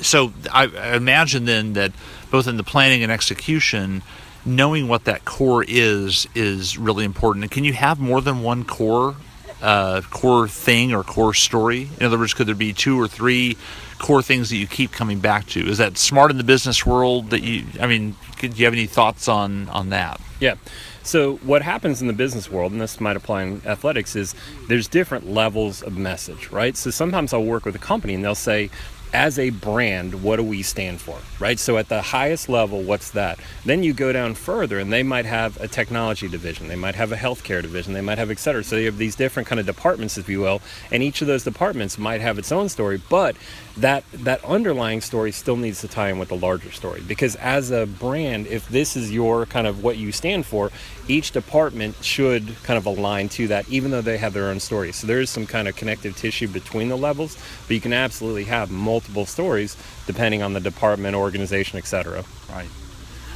[0.00, 1.90] So I, I imagine then that
[2.30, 4.02] both in the planning and execution,
[4.44, 7.44] knowing what that core is is really important.
[7.44, 9.16] And can you have more than one core
[9.62, 11.88] uh, core thing or core story?
[11.98, 13.56] In other words, could there be two or three
[13.98, 15.66] core things that you keep coming back to?
[15.66, 17.30] Is that smart in the business world?
[17.30, 20.20] That you, I mean, could do you have any thoughts on on that?
[20.40, 20.56] Yeah.
[21.02, 24.34] So what happens in the business world, and this might apply in athletics, is
[24.68, 26.76] there's different levels of message, right?
[26.76, 28.70] So sometimes I'll work with a company and they'll say,
[29.16, 31.58] as a brand, what do we stand for, right?
[31.58, 33.38] So at the highest level, what's that?
[33.64, 37.12] Then you go down further, and they might have a technology division, they might have
[37.12, 38.62] a healthcare division, they might have et cetera.
[38.62, 40.60] So you have these different kind of departments, if you will,
[40.92, 43.36] and each of those departments might have its own story, but
[43.76, 47.70] that that underlying story still needs to tie in with the larger story because as
[47.70, 50.70] a brand if this is your kind of what you stand for
[51.08, 54.92] each department should kind of align to that even though they have their own story
[54.92, 57.36] so there is some kind of connective tissue between the levels
[57.66, 62.68] but you can absolutely have multiple stories depending on the department organization etc Right.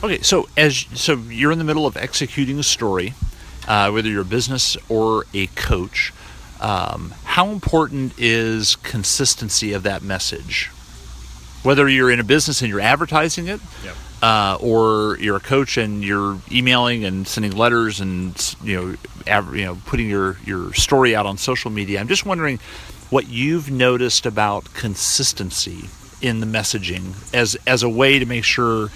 [0.03, 3.15] Okay, so as so you're in the middle of executing a story,
[3.69, 6.13] uh, whether you're a business or a coach.
[6.61, 10.71] Um, how important is consistency of that message?
[11.63, 13.97] Whether you're in a business and you're advertising it, Yep.
[14.23, 18.97] uh, or you're a coach and you're emailing and sending letters and you know,
[19.33, 22.01] av- you know, putting your your story out on social media.
[22.01, 22.59] I'm just wondering
[23.11, 25.89] what you've noticed about consistency
[26.23, 28.91] in the messaging as as a way to make sure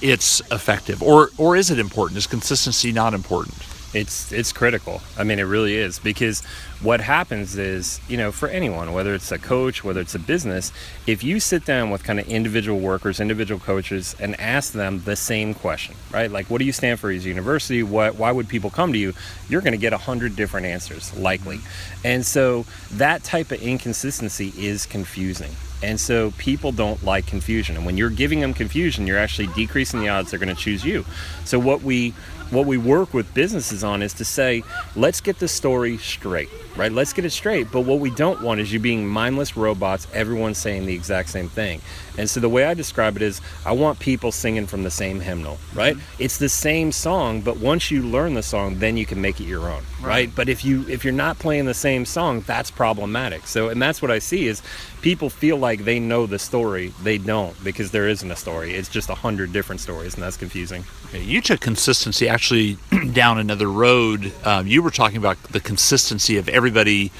[0.00, 2.16] it's effective, or or is it important?
[2.18, 3.56] Is consistency not important?
[3.94, 5.00] It's it's critical.
[5.16, 6.44] I mean, it really is because
[6.80, 10.72] what happens is, you know, for anyone, whether it's a coach, whether it's a business,
[11.06, 15.16] if you sit down with kind of individual workers, individual coaches, and ask them the
[15.16, 16.30] same question, right?
[16.30, 17.82] Like, what do you stand for as a university?
[17.82, 19.14] What, why would people come to you?
[19.48, 21.60] You're going to get a hundred different answers, likely,
[22.04, 25.50] and so that type of inconsistency is confusing.
[25.80, 27.76] And so people don't like confusion.
[27.76, 30.84] And when you're giving them confusion, you're actually decreasing the odds they're going to choose
[30.84, 31.04] you.
[31.44, 32.14] So what we
[32.50, 34.64] what we work with businesses on is to say,
[34.96, 36.90] let's get the story straight, right?
[36.90, 37.70] Let's get it straight.
[37.70, 41.48] But what we don't want is you being mindless robots, everyone saying the exact same
[41.48, 41.80] thing.
[42.18, 45.20] And so the way I describe it is I want people singing from the same
[45.20, 45.96] hymnal, right?
[46.18, 49.44] It's the same song, but once you learn the song, then you can make it
[49.44, 50.30] your own, right?
[50.34, 53.46] But if you if you're not playing the same song, that's problematic.
[53.46, 54.62] So and that's what I see is
[55.00, 56.92] people feel like they know the story.
[57.02, 58.74] They don't because there isn't a story.
[58.74, 60.84] It's just a hundred different stories, and that's confusing.
[61.12, 62.78] You took consistency actually
[63.12, 64.32] down another road.
[64.44, 67.12] Um, you were talking about the consistency of everybody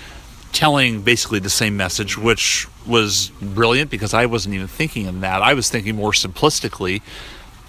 [0.52, 5.42] telling basically the same message, which was brilliant because I wasn't even thinking in that.
[5.42, 7.02] I was thinking more simplistically,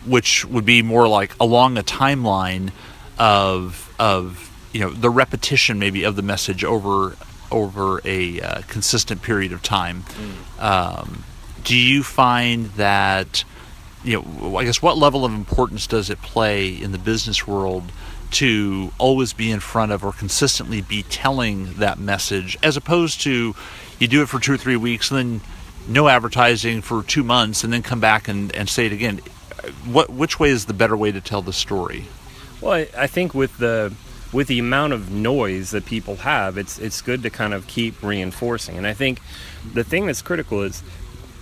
[0.05, 2.71] which would be more like along a timeline
[3.17, 7.15] of of you know the repetition maybe of the message over
[7.51, 10.03] over a uh, consistent period of time.
[10.03, 10.63] Mm.
[10.63, 11.23] Um,
[11.63, 13.43] do you find that
[14.03, 17.91] you know I guess what level of importance does it play in the business world?
[18.31, 23.55] To always be in front of or consistently be telling that message as opposed to
[23.99, 25.41] you do it for two or three weeks and then
[25.87, 29.19] no advertising for two months and then come back and, and say it again.
[29.85, 32.05] What which way is the better way to tell the story?
[32.61, 33.93] Well I, I think with the
[34.31, 38.01] with the amount of noise that people have it's it's good to kind of keep
[38.01, 38.77] reinforcing.
[38.77, 39.19] And i think
[39.73, 40.83] the thing that's critical is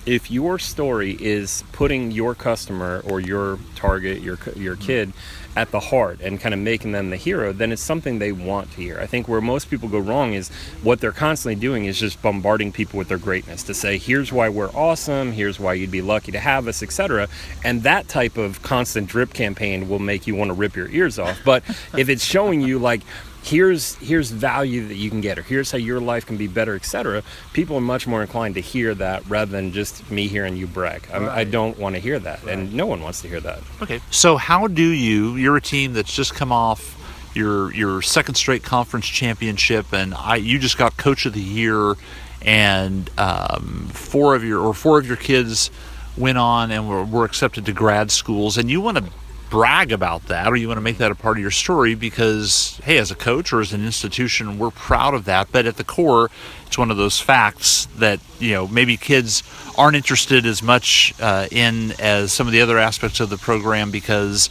[0.07, 4.85] if your story is putting your customer or your target, your your mm-hmm.
[4.85, 5.13] kid
[5.57, 8.69] at the heart and kind of making them the hero, then it's something they want
[8.71, 8.99] to hear.
[8.99, 10.49] I think where most people go wrong is
[10.83, 14.49] what they're constantly doing is just bombarding people with their greatness to say, here's why
[14.49, 17.27] we're awesome, here's why you'd be lucky to have us, etc.
[17.63, 21.17] And that type of constant drip campaign will make you want to rip your ears
[21.17, 21.39] off.
[21.43, 21.63] But
[21.97, 23.01] if it's showing you like
[23.43, 26.76] here's here's value that you can get or here's how your life can be better
[26.76, 27.23] etc
[27.54, 31.08] people are much more inclined to hear that rather than just me hearing you brag
[31.12, 31.21] right.
[31.30, 32.58] i don't want to hear that right.
[32.58, 35.93] and no one wants to hear that okay so how do you you're a team
[35.93, 36.95] that's just come off
[37.36, 41.95] your your second straight conference championship and i you just got coach of the year
[42.41, 45.71] and um, four of your or four of your kids
[46.17, 49.04] went on and were, were accepted to grad schools and you want to
[49.49, 52.79] brag about that or you want to make that a part of your story because
[52.83, 55.83] hey as a coach or as an institution we're proud of that but at the
[55.83, 56.29] core
[56.65, 59.41] it's one of those facts that you know maybe kids
[59.77, 63.89] aren't interested as much uh, in as some of the other aspects of the program
[63.89, 64.49] because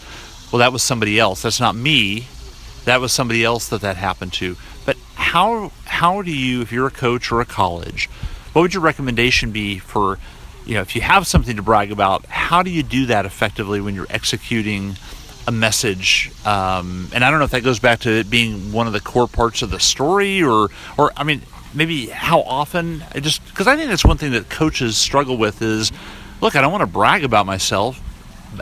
[0.50, 1.42] well that was somebody else.
[1.42, 2.26] That's not me.
[2.84, 4.56] That was somebody else that that happened to.
[4.84, 8.08] But how how do you if you're a coach or a college
[8.52, 10.18] what would your recommendation be for
[10.66, 13.80] you know, if you have something to brag about, how do you do that effectively
[13.80, 14.96] when you're executing
[15.46, 16.32] a message?
[16.44, 19.00] Um, and I don't know if that goes back to it being one of the
[19.00, 23.04] core parts of the story, or, or I mean, maybe how often.
[23.14, 25.92] I just because I think that's one thing that coaches struggle with is,
[26.40, 28.00] look, I don't want to brag about myself,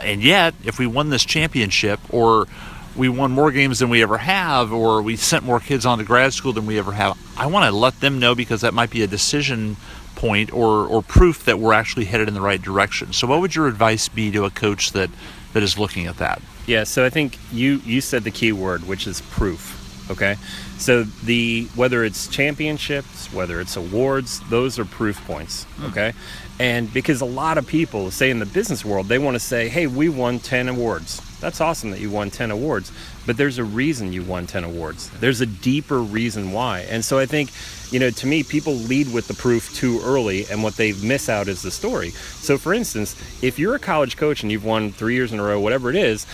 [0.03, 2.47] and yet if we won this championship or
[2.95, 6.03] we won more games than we ever have, or we sent more kids on to
[6.03, 7.17] grad school than we ever have.
[7.35, 9.75] I want to let them know because that might be a decision
[10.15, 13.13] point or, or proof that we're actually headed in the right direction.
[13.13, 15.09] So, what would your advice be to a coach that,
[15.53, 16.41] that is looking at that?
[16.65, 19.81] Yeah, so I think you, you said the key word, which is proof.
[20.11, 20.35] Okay,
[20.77, 25.63] so the whether it's championships, whether it's awards, those are proof points.
[25.63, 25.85] Hmm.
[25.85, 26.13] Okay,
[26.59, 29.67] and because a lot of people say in the business world, they want to say,
[29.67, 32.91] "Hey, we won ten awards." That's awesome that you won 10 awards,
[33.25, 35.09] but there's a reason you won 10 awards.
[35.19, 36.81] There's a deeper reason why.
[36.81, 37.51] And so I think,
[37.91, 41.29] you know, to me, people lead with the proof too early, and what they miss
[41.29, 42.09] out is the story.
[42.09, 45.43] So, for instance, if you're a college coach and you've won three years in a
[45.43, 46.25] row, whatever it is,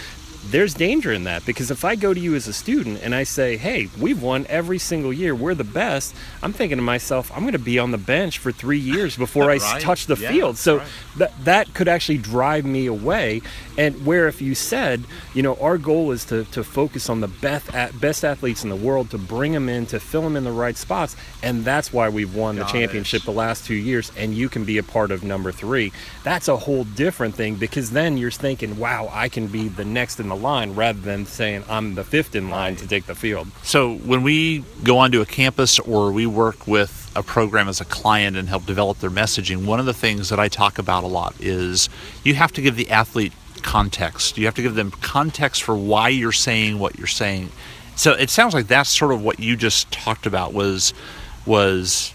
[0.50, 3.24] there's danger in that because if I go to you as a student and I
[3.24, 7.42] say, hey, we've won every single year, we're the best, I'm thinking to myself, I'm
[7.42, 9.62] going to be on the bench for three years before right.
[9.62, 10.58] I touch the yeah, field.
[10.58, 10.88] So right.
[11.18, 13.42] that, that could actually drive me away.
[13.78, 17.28] And where if you said, you know, our goal is to, to focus on the
[17.28, 20.52] best, best athletes in the world, to bring them in, to fill them in the
[20.52, 21.16] right spots.
[21.44, 23.26] And that's why we've won Got the championship it.
[23.26, 24.12] the last two years.
[24.18, 25.94] And you can be a part of number three.
[26.24, 30.20] That's a whole different thing because then you're thinking, wow, I can be the next
[30.20, 33.48] in the line rather than saying I'm the fifth in line to take the field.
[33.64, 37.86] So when we go onto a campus or we work with a program as a
[37.86, 41.08] client and help develop their messaging, one of the things that I talk about a
[41.08, 41.90] lot is
[42.24, 44.38] you have to give the athlete context.
[44.38, 47.50] You have to give them context for why you're saying what you're saying.
[47.96, 50.94] So it sounds like that's sort of what you just talked about was
[51.46, 52.14] was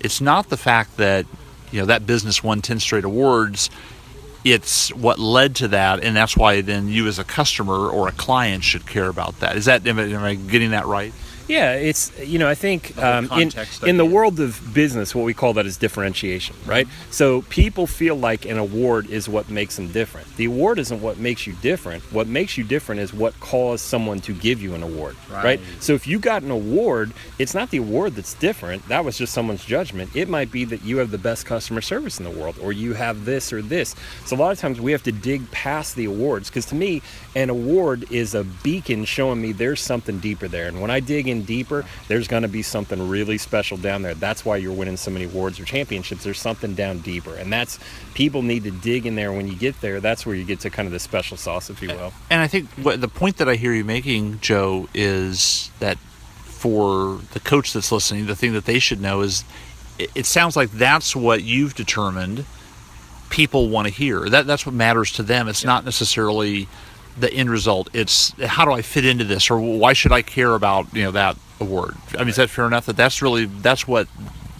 [0.00, 1.26] it's not the fact that
[1.72, 3.70] you know that business won 10 straight awards
[4.46, 8.12] it's what led to that, and that's why then you as a customer or a
[8.12, 9.56] client should care about that.
[9.56, 11.12] Is that am I getting that right?
[11.48, 13.52] Yeah, it's you know I think um, in
[13.86, 16.86] in the world of business, what we call that is differentiation, right?
[16.86, 17.10] Mm-hmm.
[17.12, 20.34] So people feel like an award is what makes them different.
[20.36, 22.02] The award isn't what makes you different.
[22.12, 25.44] What makes you different is what caused someone to give you an award, right?
[25.44, 25.60] right?
[25.80, 28.86] So if you got an award, it's not the award that's different.
[28.88, 30.14] That was just someone's judgment.
[30.16, 32.94] It might be that you have the best customer service in the world, or you
[32.94, 33.94] have this or this.
[34.24, 37.02] So a lot of times we have to dig past the awards because to me,
[37.34, 40.66] an award is a beacon showing me there's something deeper there.
[40.66, 44.02] And when I dig in in deeper, there's going to be something really special down
[44.02, 44.14] there.
[44.14, 46.24] That's why you're winning so many awards or championships.
[46.24, 47.78] There's something down deeper, and that's
[48.14, 49.32] people need to dig in there.
[49.32, 51.82] When you get there, that's where you get to kind of the special sauce, if
[51.82, 52.12] you will.
[52.30, 55.98] And I think what the point that I hear you making, Joe, is that
[56.44, 59.44] for the coach that's listening, the thing that they should know is
[59.98, 62.44] it, it sounds like that's what you've determined
[63.30, 64.28] people want to hear.
[64.28, 65.48] That that's what matters to them.
[65.48, 66.68] It's not necessarily
[67.18, 67.88] the end result.
[67.92, 71.10] It's how do I fit into this, or why should I care about you know
[71.12, 71.96] that award?
[72.14, 72.86] I mean, is that fair enough?
[72.86, 74.08] That that's really that's what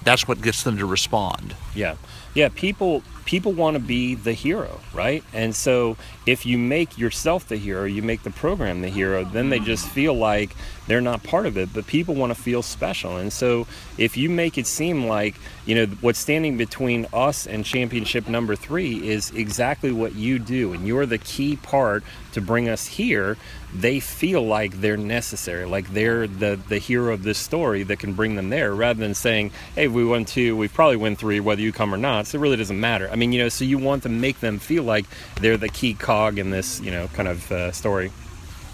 [0.05, 1.55] that's what gets them to respond.
[1.75, 1.97] Yeah,
[2.35, 2.49] yeah.
[2.55, 5.23] People people want to be the hero, right?
[5.35, 9.51] And so if you make yourself the hero, you make the program the hero, then
[9.51, 13.17] they just feel like they're not part of it, but people want to feel special.
[13.17, 13.67] And so
[13.99, 18.55] if you make it seem like, you know, what's standing between us and championship number
[18.55, 23.37] three is exactly what you do, and you're the key part to bring us here,
[23.75, 28.13] they feel like they're necessary, like they're the, the hero of this story that can
[28.13, 31.61] bring them there, rather than saying, hey, we won two, we probably win three, whether
[31.61, 32.27] you come or not.
[32.27, 33.09] So it really doesn't matter.
[33.11, 35.05] I mean, you know, so you want to make them feel like
[35.41, 38.13] they're the key cog in this, you know, kind of uh, story.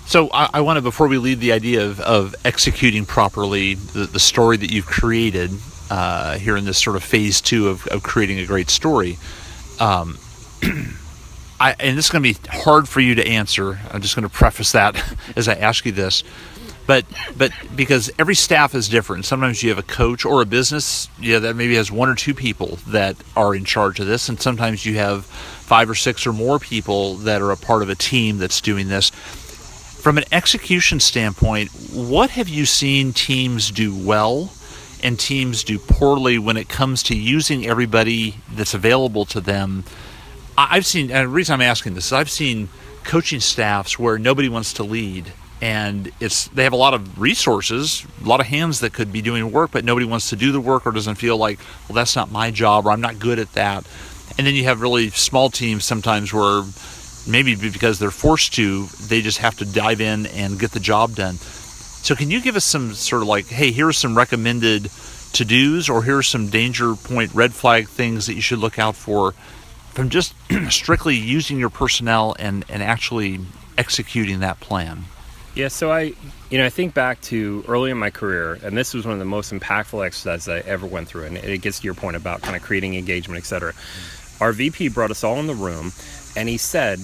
[0.07, 4.01] So I, I want to, before we leave the idea of, of executing properly the,
[4.05, 5.51] the story that you've created
[5.91, 9.19] uh, here in this sort of phase two of, of creating a great story.
[9.79, 10.19] Um,
[11.61, 13.79] I, and this is going to be hard for you to answer.
[13.91, 14.97] I'm just going to preface that
[15.37, 16.25] as I ask you this.
[16.87, 19.25] But but because every staff is different.
[19.25, 22.79] Sometimes you have a coach or a business, that maybe has one or two people
[22.89, 26.59] that are in charge of this, and sometimes you have five or six or more
[26.59, 29.13] people that are a part of a team that's doing this.
[30.03, 34.53] From an execution standpoint, what have you seen teams do well
[35.01, 39.85] and teams do poorly when it comes to using everybody that's available to them?
[40.59, 42.69] I've seen, and the reason I'm asking this is I've seen
[43.05, 48.05] coaching staffs where nobody wants to lead and it's they have a lot of resources,
[48.21, 50.61] a lot of hands that could be doing work, but nobody wants to do the
[50.61, 53.53] work or doesn't feel like, well, that's not my job or I'm not good at
[53.53, 53.87] that.
[54.37, 56.65] And then you have really small teams sometimes where
[57.27, 61.15] maybe because they're forced to, they just have to dive in and get the job
[61.15, 61.37] done.
[61.37, 64.91] So, can you give us some sort of like, hey, here's some recommended
[65.35, 68.97] to dos, or here's some danger point red flag things that you should look out
[68.97, 69.33] for
[69.93, 70.35] from just
[70.71, 73.41] strictly using your personnel and, and actually
[73.79, 75.05] executing that plan?
[75.55, 76.15] Yeah, so I,
[76.51, 79.19] you know, I think back to early in my career, and this was one of
[79.19, 82.41] the most impactful exercises I ever went through, and it gets to your point about
[82.41, 83.75] kind of creating engagement, et cetera.
[84.43, 85.93] Our VP brought us all in the room,
[86.37, 86.99] and he said,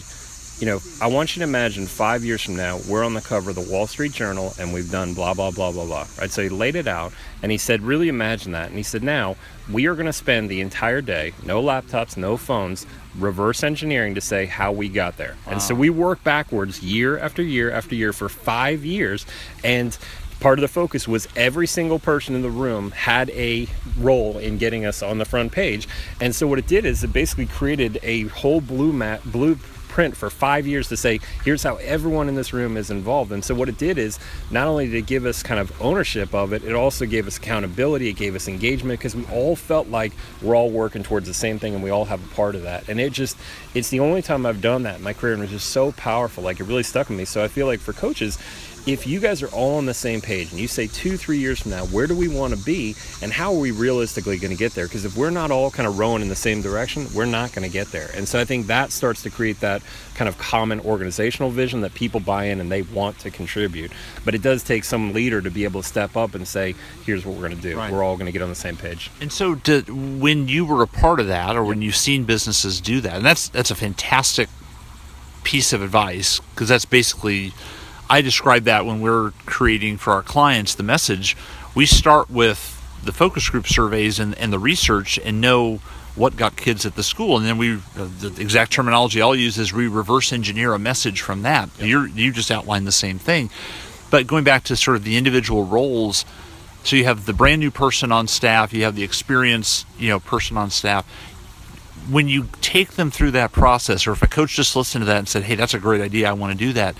[0.58, 3.50] you know, I want you to imagine five years from now, we're on the cover
[3.50, 6.04] of the Wall Street Journal and we've done blah, blah, blah, blah, blah.
[6.18, 6.32] Right.
[6.32, 7.12] So he laid it out
[7.44, 8.66] and he said, really imagine that.
[8.66, 9.36] And he said, now
[9.70, 14.20] we are going to spend the entire day, no laptops, no phones, reverse engineering to
[14.20, 15.36] say how we got there.
[15.46, 15.52] Wow.
[15.52, 19.26] And so we work backwards year after year after year for five years.
[19.62, 19.96] And
[20.40, 23.66] part of the focus was every single person in the room had a
[23.98, 25.88] role in getting us on the front page.
[26.20, 29.58] And so what it did is it basically created a whole blue mat blue
[29.98, 33.32] print for five years to say, here's how everyone in this room is involved.
[33.32, 36.32] And so what it did is not only did it give us kind of ownership
[36.32, 39.88] of it, it also gave us accountability, it gave us engagement because we all felt
[39.88, 42.62] like we're all working towards the same thing and we all have a part of
[42.62, 42.88] that.
[42.88, 43.36] And it just,
[43.74, 45.90] it's the only time I've done that in my career and it was just so
[45.90, 46.44] powerful.
[46.44, 47.24] Like it really stuck with me.
[47.24, 48.38] So I feel like for coaches,
[48.88, 51.60] if you guys are all on the same page and you say two, three years
[51.60, 54.56] from now, where do we want to be and how are we realistically going to
[54.56, 54.86] get there?
[54.86, 57.66] Because if we're not all kind of rowing in the same direction, we're not going
[57.66, 58.10] to get there.
[58.14, 59.82] And so I think that starts to create that
[60.14, 63.92] kind of common organizational vision that people buy in and they want to contribute.
[64.24, 66.74] But it does take some leader to be able to step up and say,
[67.04, 67.76] here's what we're going to do.
[67.76, 67.92] Right.
[67.92, 69.10] We're all going to get on the same page.
[69.20, 69.88] And so did,
[70.20, 73.24] when you were a part of that or when you've seen businesses do that, and
[73.24, 74.48] that's, that's a fantastic
[75.44, 77.52] piece of advice because that's basically
[78.10, 81.36] I describe that when we're creating for our clients the message.
[81.74, 85.80] We start with the focus group surveys and, and the research and know
[86.18, 89.56] what got kids at the school, and then we uh, the exact terminology I'll use
[89.56, 91.70] is we reverse engineer a message from that.
[91.80, 93.50] You you just outlined the same thing,
[94.10, 96.24] but going back to sort of the individual roles.
[96.82, 100.18] So you have the brand new person on staff, you have the experienced you know
[100.18, 101.06] person on staff.
[102.10, 105.18] When you take them through that process, or if a coach just listened to that
[105.18, 106.96] and said, "Hey, that's a great idea, I want to do that,"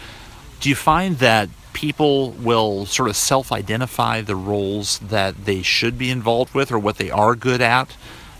[0.61, 5.97] do you find that people will sort of self identify the roles that they should
[5.97, 7.97] be involved with or what they are good at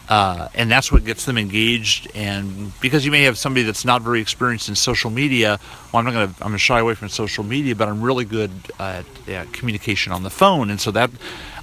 [0.09, 2.11] Uh, and that's what gets them engaged.
[2.15, 5.61] And because you may have somebody that's not very experienced in social media,
[5.93, 8.51] well, I'm not to I'm to shy away from social media, but I'm really good
[8.79, 11.11] at, at communication on the phone, and so that.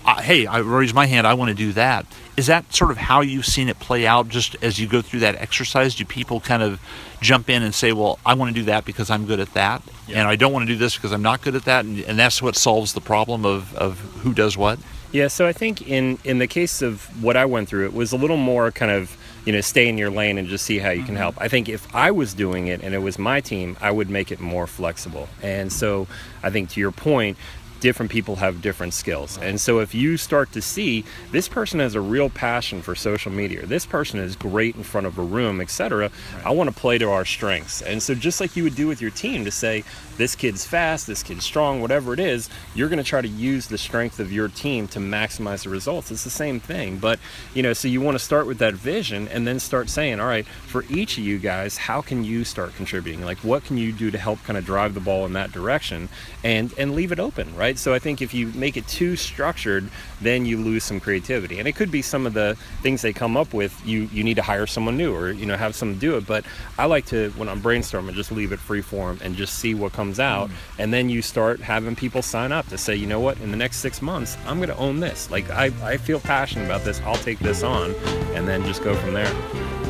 [0.05, 1.25] Hey, I raise my hand.
[1.25, 2.05] I want to do that.
[2.37, 4.29] Is that sort of how you've seen it play out?
[4.29, 6.79] Just as you go through that exercise, do people kind of
[7.21, 9.81] jump in and say, "Well, I want to do that because I'm good at that,
[10.07, 10.19] yeah.
[10.19, 12.19] and I don't want to do this because I'm not good at that," and, and
[12.19, 14.79] that's what solves the problem of, of who does what?
[15.11, 18.11] Yeah, so I think in in the case of what I went through, it was
[18.11, 20.89] a little more kind of you know stay in your lane and just see how
[20.89, 21.17] you can mm-hmm.
[21.17, 21.35] help.
[21.41, 24.31] I think if I was doing it and it was my team, I would make
[24.31, 25.29] it more flexible.
[25.41, 26.07] And so
[26.43, 27.37] I think to your point,
[27.79, 29.37] different people have different skills.
[29.37, 33.31] And so if you start to see this person has a real passion for social
[33.31, 36.11] media, this person is great in front of a room, etc.,
[36.43, 37.81] I want to play to our strengths.
[37.81, 39.83] And so just like you would do with your team to say,
[40.17, 43.67] this kid's fast, this kid's strong, whatever it is, you're going to try to use
[43.67, 46.11] the strength of your team to maximize the results.
[46.11, 46.97] It's the same thing.
[46.97, 47.19] But,
[47.53, 50.27] you know, so you want to start with that vision and then start saying, all
[50.27, 53.23] right, for each of you guys, how can you start contributing?
[53.23, 56.09] Like, what can you do to help kind of drive the ball in that direction
[56.43, 57.74] and, and leave it open, right?
[57.77, 59.89] So I think if you make it too structured,
[60.21, 61.59] then you lose some creativity.
[61.59, 64.35] And it could be some of the things they come up with, you, you need
[64.35, 66.25] to hire someone new or, you know, have someone do it.
[66.25, 66.45] But
[66.77, 69.91] I like to, when I'm brainstorming, just leave it free form and just see what
[69.91, 70.81] comes comes out, mm-hmm.
[70.81, 73.57] and then you start having people sign up to say, you know what, in the
[73.57, 75.31] next six months, I'm going to own this.
[75.31, 77.01] Like I, I feel passionate about this.
[77.01, 77.95] I'll take this on,
[78.35, 79.84] and then just go from there.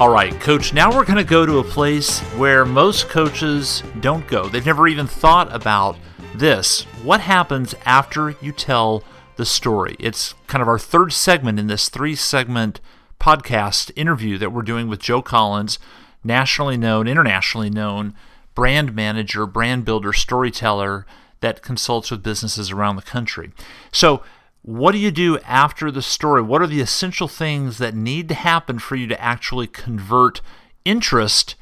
[0.00, 4.26] All right, coach, now we're going to go to a place where most coaches don't
[4.26, 4.48] go.
[4.48, 5.98] They've never even thought about
[6.34, 6.84] this.
[7.02, 9.04] What happens after you tell
[9.36, 9.96] the story?
[9.98, 12.80] It's kind of our third segment in this three segment
[13.20, 15.78] podcast interview that we're doing with Joe Collins,
[16.24, 18.14] nationally known, internationally known
[18.54, 21.04] brand manager, brand builder, storyteller
[21.40, 23.52] that consults with businesses around the country.
[23.92, 24.22] So,
[24.62, 26.42] what do you do after the story?
[26.42, 30.40] What are the essential things that need to happen for you to actually convert
[30.84, 31.54] interest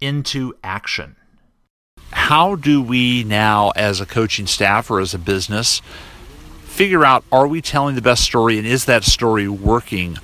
[0.00, 1.16] into action?
[2.12, 5.82] How do we now, as a coaching staff or as a business,
[6.64, 10.16] figure out are we telling the best story and is that story working?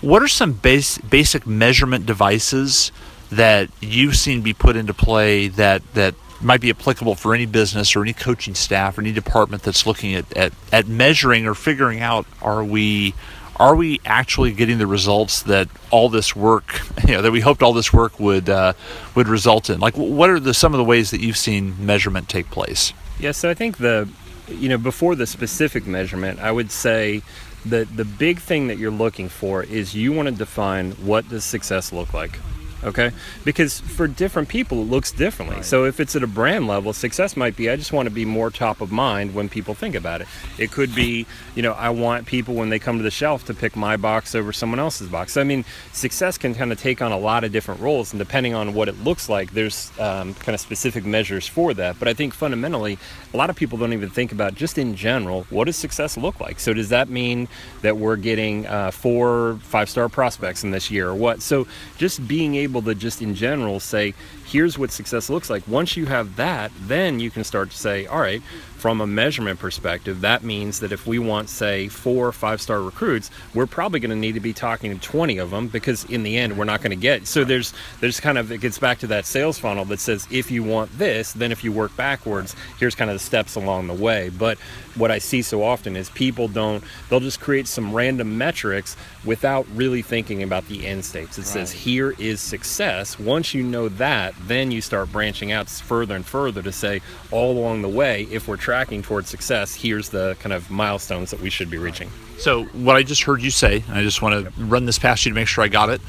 [0.00, 2.90] What are some base, basic measurement devices
[3.30, 7.96] that you've seen be put into play that, that might be applicable for any business
[7.96, 12.00] or any coaching staff or any department that's looking at, at, at measuring or figuring
[12.00, 13.14] out are we
[13.58, 17.62] are we actually getting the results that all this work you know that we hoped
[17.62, 18.72] all this work would uh,
[19.14, 19.80] would result in?
[19.80, 22.92] Like what are the some of the ways that you've seen measurement take place?
[23.18, 24.08] Yeah so i think the
[24.48, 27.22] you know before the specific measurement i would say
[27.64, 31.44] that the big thing that you're looking for is you want to define what does
[31.44, 32.38] success look like
[32.86, 33.10] okay?
[33.44, 35.56] Because for different people it looks differently.
[35.56, 35.64] Right.
[35.64, 38.24] so if it's at a brand level success might be i just want to be
[38.24, 40.28] more top of mind when people think about it.
[40.58, 43.54] It could be you know i want people when they come to the shelf to
[43.54, 45.32] pick my box over someone else's box.
[45.32, 48.18] So, i mean success can kind of take on a lot of different roles and
[48.18, 51.98] depending on what it looks like there's um, kind of specific measures for that.
[51.98, 52.98] But i think fundamentally
[53.34, 56.40] a lot of people don't even think about just in general what does success look
[56.40, 56.60] like?
[56.60, 57.48] So does that mean
[57.82, 61.42] that we're getting uh, four five star prospects in this year or what?
[61.42, 61.66] So
[61.96, 64.14] just being able able to just in general say,
[64.46, 65.66] here's what success looks like.
[65.66, 68.42] Once you have that, then you can start to say, all right,
[68.76, 72.80] from a measurement perspective, that means that if we want, say, four or five star
[72.80, 76.22] recruits, we're probably going to need to be talking to 20 of them because in
[76.22, 77.26] the end, we're not going to get.
[77.26, 80.50] So there's there's kind of it gets back to that sales funnel that says if
[80.50, 83.94] you want this, then if you work backwards, here's kind of the steps along the
[83.94, 84.28] way.
[84.28, 84.58] But
[84.94, 89.66] what I see so often is people don't they'll just create some random metrics without
[89.74, 91.38] really thinking about the end states.
[91.38, 91.48] It right.
[91.48, 93.18] says here is success.
[93.18, 97.58] Once you know that, then you start branching out further and further to say all
[97.58, 101.50] along the way if we're tracking towards success, here's the kind of milestones that we
[101.50, 102.10] should be reaching.
[102.38, 105.30] So, what I just heard you say, I just want to run this past you
[105.30, 106.00] to make sure I got it,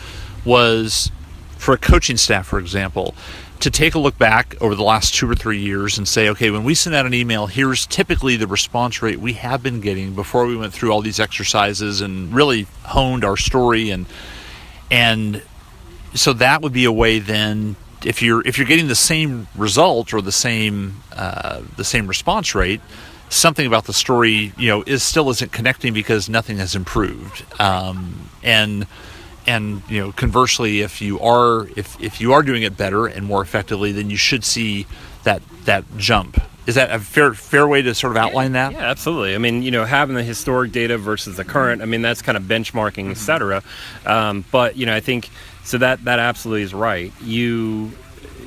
[0.45, 1.11] was
[1.57, 3.15] for a coaching staff, for example,
[3.59, 6.51] to take a look back over the last two or three years and say, okay,
[6.51, 10.13] when we send out an email, here's typically the response rate we have been getting
[10.13, 14.05] before we went through all these exercises and really honed our story and
[14.89, 15.41] and
[16.13, 17.75] so that would be a way then
[18.07, 22.55] if you're if you're getting the same result or the same uh, the same response
[22.55, 22.79] rate,
[23.27, 27.43] something about the story you know is still isn't connecting because nothing has improved.
[27.59, 28.87] Um, and
[29.45, 33.25] and you know conversely, if you are if if you are doing it better and
[33.25, 34.87] more effectively, then you should see
[35.23, 38.73] that that jump is that a fair fair way to sort of outline that?
[38.73, 39.33] Yeah, absolutely.
[39.33, 42.37] I mean, you know, having the historic data versus the current, I mean, that's kind
[42.37, 43.63] of benchmarking, et cetera.
[44.05, 45.29] Um, but you know, I think
[45.67, 47.11] so that that absolutely is right.
[47.21, 47.91] You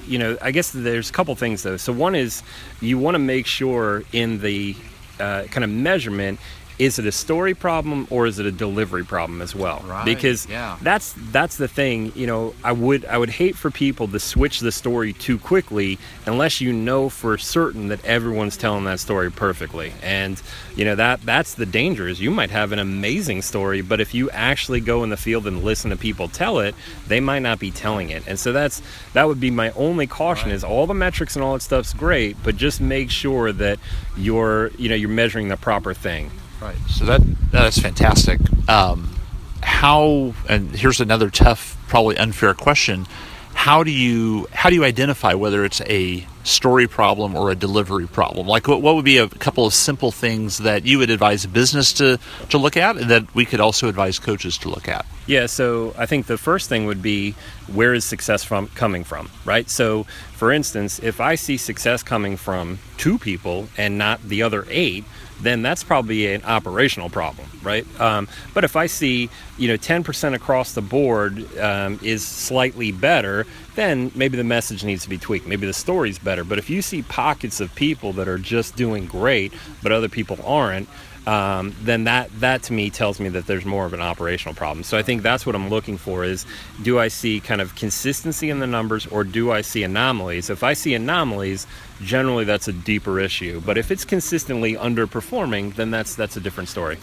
[0.06, 1.76] you know, I guess there's a couple things though.
[1.76, 2.42] So one is
[2.80, 4.74] you want to make sure in the
[5.20, 6.40] uh, kind of measurement
[6.80, 9.84] is it a story problem or is it a delivery problem as well?
[9.86, 10.78] Right, because yeah.
[10.80, 14.60] that's that's the thing you know i would i would hate for people to switch
[14.60, 19.92] the story too quickly unless you know for certain that everyone's telling that story perfectly.
[20.02, 20.40] And
[20.74, 24.14] you know that that's the danger is you might have an amazing story but if
[24.14, 26.74] you actually go in the field and listen to people tell it
[27.06, 28.22] they might not be telling it.
[28.26, 28.80] And so that's
[29.12, 32.38] that would be my only caution is all the metrics and all that stuff's great
[32.42, 33.78] but just make sure that
[34.16, 36.30] you're you know you're measuring the proper thing
[36.60, 36.76] Right.
[36.88, 38.40] So that that's fantastic.
[38.68, 39.14] Um,
[39.62, 43.06] how and here's another tough, probably unfair question.
[43.54, 48.06] How do you how do you identify whether it's a story problem or a delivery
[48.06, 48.46] problem?
[48.46, 51.48] Like what, what would be a couple of simple things that you would advise a
[51.48, 52.18] business to,
[52.48, 55.06] to look at and that we could also advise coaches to look at?
[55.26, 57.34] Yeah, so I think the first thing would be
[57.72, 59.68] where is success from coming from, right?
[59.70, 64.66] So, for instance, if I see success coming from two people and not the other
[64.68, 65.04] eight,
[65.42, 67.86] then that's probably an operational problem, right?
[68.00, 73.46] Um, but if I see, you know, 10% across the board um, is slightly better,
[73.80, 75.46] then maybe the message needs to be tweaked.
[75.46, 76.44] Maybe the story's better.
[76.44, 80.38] But if you see pockets of people that are just doing great, but other people
[80.44, 80.86] aren't,
[81.26, 84.84] um, then that that to me tells me that there's more of an operational problem.
[84.84, 86.46] So I think that's what I'm looking for is
[86.82, 90.50] do I see kind of consistency in the numbers or do I see anomalies?
[90.50, 91.66] If I see anomalies,
[92.02, 93.60] generally that's a deeper issue.
[93.64, 96.98] But if it's consistently underperforming, then that's that's a different story.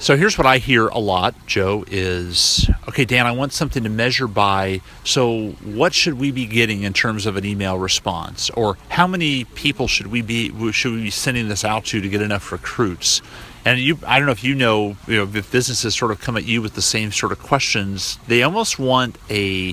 [0.00, 3.88] So here's what I hear a lot, Joe, is okay, Dan, I want something to
[3.88, 4.80] measure by.
[5.02, 8.48] So what should we be getting in terms of an email response?
[8.50, 12.08] Or how many people should we be should we be sending this out to to
[12.08, 13.22] get enough recruits?
[13.64, 16.36] And you I don't know if you know, you know, if businesses sort of come
[16.36, 19.72] at you with the same sort of questions, they almost want a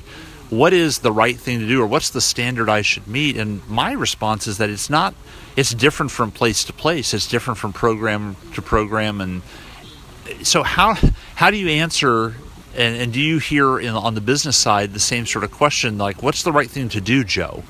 [0.50, 3.38] what is the right thing to do or what's the standard I should meet?
[3.38, 5.14] And my response is that it's not
[5.56, 7.14] it's different from place to place.
[7.14, 9.44] It's different from program to program and
[10.44, 10.96] so how
[11.36, 12.36] how do you answer
[12.76, 15.98] and, and do you hear in, on the business side the same sort of question
[15.98, 17.64] like what's the right thing to do joe?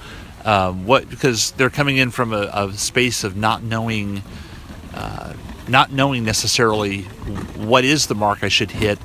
[0.44, 4.22] Um, what because they're coming in from a, a space of not knowing
[4.94, 5.34] uh,
[5.68, 9.00] not knowing necessarily what is the mark i should hit.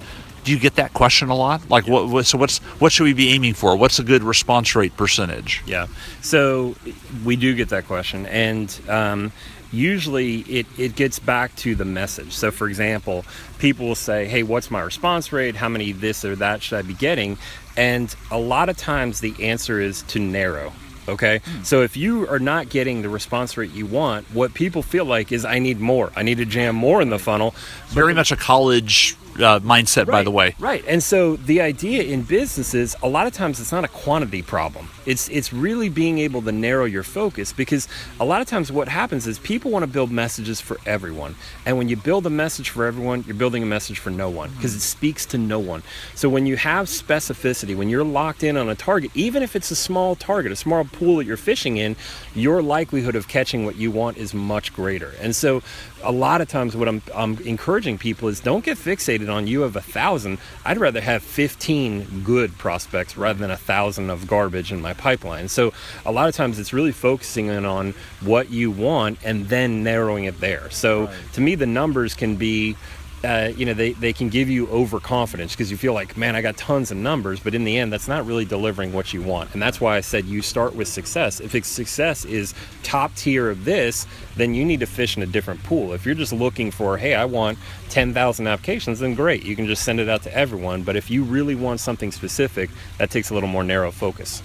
[0.44, 1.68] Do you get that question a lot?
[1.68, 3.76] Like what, what so what's what should we be aiming for?
[3.76, 5.62] What's a good response rate percentage?
[5.66, 5.86] Yeah.
[6.22, 6.76] So
[7.24, 9.32] we do get that question, and um,
[9.72, 12.32] usually it, it gets back to the message.
[12.32, 13.24] So, for example,
[13.58, 15.56] people will say, Hey, what's my response rate?
[15.56, 17.38] How many this or that should I be getting?
[17.76, 20.72] And a lot of times the answer is to narrow.
[21.08, 21.40] Okay.
[21.44, 21.62] Hmm.
[21.62, 25.32] So if you are not getting the response rate you want, what people feel like
[25.32, 26.12] is I need more.
[26.14, 27.54] I need to jam more in the funnel.
[27.88, 30.84] very much a college uh, mindset by the way Right.
[30.86, 34.88] And so the idea in businesses, a lot of times it's not a quantity problem.
[35.06, 37.88] It's it's really being able to narrow your focus because
[38.18, 41.34] a lot of times what happens is people want to build messages for everyone.
[41.64, 44.50] And when you build a message for everyone, you're building a message for no one
[44.50, 45.82] because it speaks to no one.
[46.14, 49.70] So when you have specificity, when you're locked in on a target, even if it's
[49.70, 51.96] a small target, a small pool that you're fishing in,
[52.34, 55.14] your likelihood of catching what you want is much greater.
[55.20, 55.62] And so
[56.02, 59.62] a lot of times what I'm, I'm encouraging people is don't get fixated on you
[59.62, 60.38] have a thousand.
[60.64, 65.48] I'd rather have 15 good prospects rather than a thousand of garbage in my pipeline.
[65.48, 65.72] So
[66.04, 70.24] a lot of times it's really focusing in on what you want and then narrowing
[70.24, 70.70] it there.
[70.70, 72.76] So to me, the numbers can be
[73.22, 76.40] uh, you know they, they can give you overconfidence because you feel like man i
[76.40, 79.52] got tons of numbers but in the end that's not really delivering what you want.
[79.52, 81.40] And that's why i said you start with success.
[81.40, 84.06] If success is top tier of this
[84.36, 85.92] then you need to fish in a different pool.
[85.92, 87.58] If you're just looking for hey i want
[87.90, 90.82] 10000 applications then great you can just send it out to everyone.
[90.82, 94.42] But if you really want something specific that takes a little more narrow focus.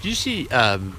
[0.00, 0.96] Do you see um,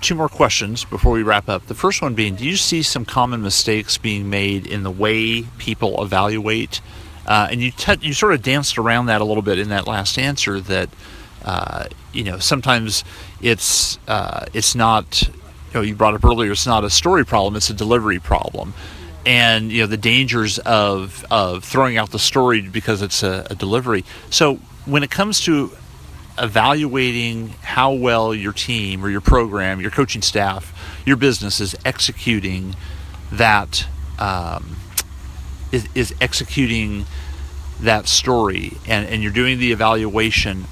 [0.00, 1.66] two more questions before we wrap up?
[1.66, 5.42] The first one being, do you see some common mistakes being made in the way
[5.58, 6.80] people evaluate?
[7.26, 9.86] Uh, and you t- you sort of danced around that a little bit in that
[9.86, 10.60] last answer.
[10.60, 10.90] That
[11.44, 13.04] uh, you know sometimes
[13.40, 15.22] it's uh, it's not.
[15.22, 16.52] You know, you brought up earlier.
[16.52, 17.56] It's not a story problem.
[17.56, 18.74] It's a delivery problem.
[19.26, 23.54] And you know the dangers of of throwing out the story because it's a, a
[23.54, 24.04] delivery.
[24.30, 25.72] So when it comes to
[26.38, 30.72] evaluating how well your team or your program, your coaching staff,
[31.06, 32.74] your business is executing
[33.30, 33.86] that
[34.18, 34.76] um,
[35.72, 37.04] is, is executing
[37.80, 40.62] that story, and, and you're doing the evaluation.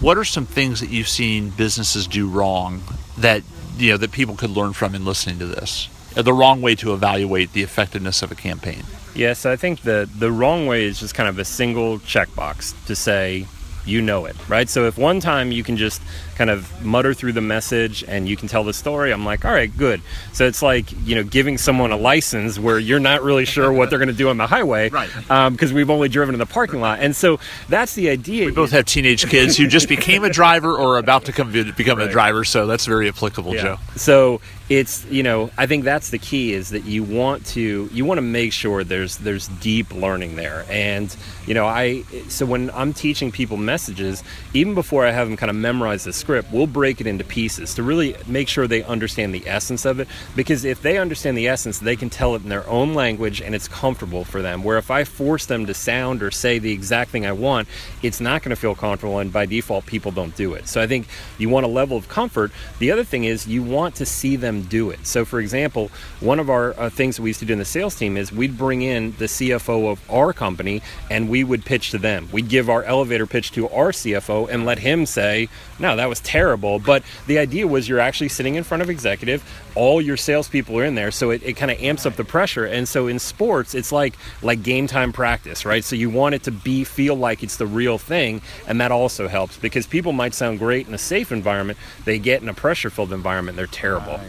[0.00, 2.82] What are some things that you've seen businesses do wrong
[3.16, 3.42] that
[3.78, 5.88] you know that people could learn from in listening to this?
[6.16, 8.82] Uh, The wrong way to evaluate the effectiveness of a campaign.
[9.14, 12.94] Yes, I think the the wrong way is just kind of a single checkbox to
[12.94, 13.46] say
[13.90, 14.68] you know it, right?
[14.68, 16.00] So if one time you can just
[16.36, 19.50] kind of mutter through the message and you can tell the story, I'm like, all
[19.52, 20.00] right, good.
[20.32, 23.90] So it's like, you know, giving someone a license where you're not really sure what
[23.90, 24.88] they're going to do on the highway.
[24.88, 25.10] Right.
[25.30, 27.00] Um, because we've only driven in the parking lot.
[27.00, 27.38] And so
[27.68, 28.46] that's the idea.
[28.46, 31.52] We both have teenage kids who just became a driver or are about to come,
[31.52, 32.08] become Right.
[32.08, 33.62] a driver, so that's very applicable, Yeah.
[33.62, 33.76] Joe.
[33.96, 38.04] So it's you know I think that's the key is that you want to you
[38.04, 41.14] want to make sure there's there's deep learning there and
[41.44, 44.22] you know I so when I'm teaching people messages
[44.52, 47.74] even before I have them kind of memorize the script we'll break it into pieces
[47.74, 51.48] to really make sure they understand the essence of it because if they understand the
[51.48, 54.76] essence they can tell it in their own language and it's comfortable for them where
[54.76, 57.68] if I force them to sound or say the exact thing I want
[58.02, 60.86] it's not going to feel comfortable and by default people don't do it so I
[60.86, 61.08] think
[61.38, 64.62] you want a level of comfort the other thing is you want to see them
[64.62, 65.06] do it.
[65.06, 67.64] So, for example, one of our uh, things that we used to do in the
[67.64, 71.90] sales team is we'd bring in the CFO of our company and we would pitch
[71.90, 72.28] to them.
[72.32, 75.48] We'd give our elevator pitch to our CFO and let him say,
[75.78, 79.44] "No, that was terrible." But the idea was you're actually sitting in front of executive.
[79.74, 82.64] All your salespeople are in there, so it, it kind of amps up the pressure.
[82.64, 85.84] And so in sports, it's like like game time practice, right?
[85.84, 89.28] So you want it to be feel like it's the real thing, and that also
[89.28, 91.78] helps because people might sound great in a safe environment.
[92.04, 94.20] They get in a pressure-filled environment, they're terrible.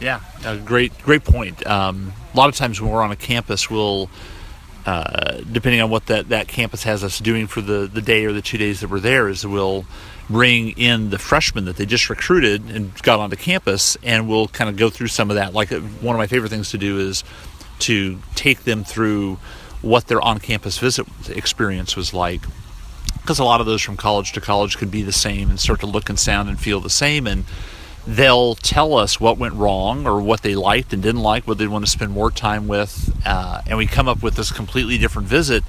[0.00, 1.66] Yeah, a great, great point.
[1.66, 4.10] Um, a lot of times when we're on a campus, we'll,
[4.86, 8.32] uh, depending on what that, that campus has us doing for the, the day or
[8.32, 9.84] the two days that we're there, is we'll
[10.28, 14.68] bring in the freshmen that they just recruited and got onto campus, and we'll kind
[14.68, 15.54] of go through some of that.
[15.54, 17.24] Like uh, one of my favorite things to do is
[17.80, 19.38] to take them through
[19.82, 22.40] what their on-campus visit experience was like
[23.24, 25.80] because a lot of those from college to college could be the same and start
[25.80, 27.44] to look and sound and feel the same and
[28.06, 31.66] they'll tell us what went wrong or what they liked and didn't like what they
[31.66, 35.26] want to spend more time with uh, and we come up with this completely different
[35.26, 35.64] visit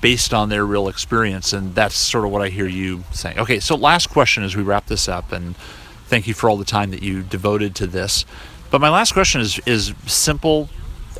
[0.00, 3.58] based on their real experience and that's sort of what i hear you saying okay
[3.58, 5.56] so last question as we wrap this up and
[6.06, 8.24] thank you for all the time that you devoted to this
[8.70, 10.68] but my last question is is simple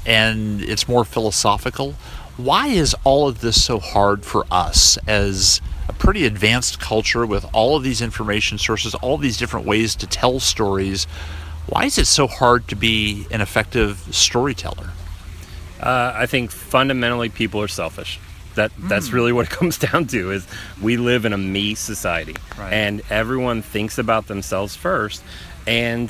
[0.07, 1.93] and it's more philosophical.
[2.37, 5.61] Why is all of this so hard for us as
[5.95, 10.41] pretty advanced culture with all of these information sources, all these different ways to tell
[10.41, 11.05] stories?
[11.67, 14.91] Why is it so hard to be an effective storyteller?
[15.81, 18.19] Uh, I think fundamentally people are selfish.
[18.55, 20.47] That that's really what it comes down to is
[20.81, 22.73] we live in a me society, Right.
[22.73, 25.23] and everyone thinks about themselves first,
[25.67, 26.09] and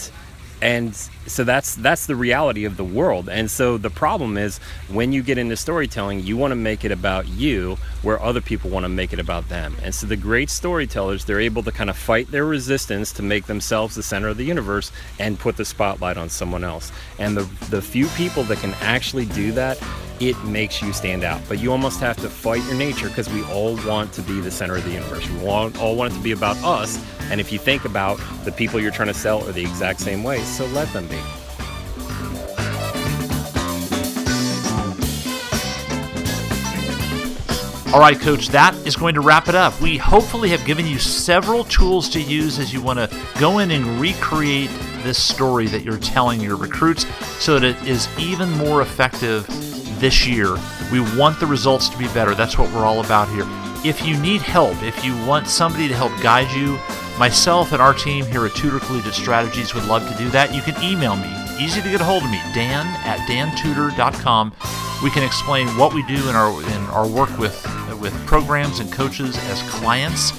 [0.62, 0.94] and
[1.26, 3.28] so that's that's the reality of the world.
[3.28, 6.92] And so the problem is when you get into storytelling, you want to make it
[6.92, 9.76] about you, where other people want to make it about them.
[9.82, 13.46] And so the great storytellers, they're able to kind of fight their resistance to make
[13.46, 16.92] themselves the center of the universe and put the spotlight on someone else.
[17.18, 19.78] And the the few people that can actually do that,
[20.20, 21.40] it makes you stand out.
[21.48, 24.50] But you almost have to fight your nature because we all want to be the
[24.50, 25.28] center of the universe.
[25.30, 27.02] We all want it to be about us.
[27.30, 30.22] And if you think about the people you're trying to sell are the exact same
[30.22, 31.18] way, so let them be.
[37.94, 39.80] All right, Coach, that is going to wrap it up.
[39.80, 43.70] We hopefully have given you several tools to use as you want to go in
[43.70, 44.68] and recreate
[45.04, 47.06] this story that you're telling your recruits
[47.40, 49.46] so that it is even more effective
[50.00, 50.56] this year.
[50.90, 52.34] We want the results to be better.
[52.34, 53.46] That's what we're all about here.
[53.84, 56.78] If you need help, if you want somebody to help guide you,
[57.18, 60.54] myself and our team here at Tudor Collegiate Strategies would love to do that.
[60.54, 61.32] You can email me.
[61.60, 64.52] Easy to get a hold of me, dan at dantudor.com.
[65.02, 67.54] We can explain what we do in our in our work with
[68.00, 70.32] with programs and coaches as clients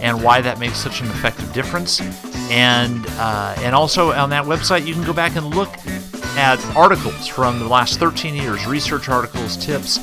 [0.00, 2.00] and why that makes such an effective difference.
[2.50, 5.70] And uh, and also on that website, you can go back and look
[6.36, 9.98] at articles from the last 13 years, research articles, tips.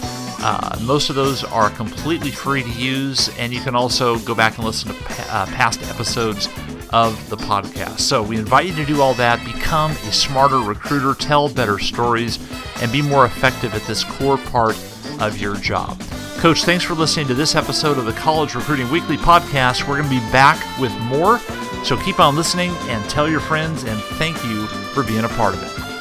[0.46, 4.58] Uh, most of those are completely free to use, and you can also go back
[4.58, 6.50] and listen to pa- uh, past episodes
[6.90, 8.02] of the podcast.
[8.02, 12.40] So we invite you to do all that, become a smarter recruiter, tell better stories,
[12.82, 14.76] and be more effective at this core part
[15.22, 15.98] of your job.
[16.40, 19.88] Coach, thanks for listening to this episode of the College Recruiting Weekly podcast.
[19.88, 21.40] We're going to be back with more,
[21.86, 25.54] so keep on listening and tell your friends, and thank you for being a part
[25.54, 25.93] of it.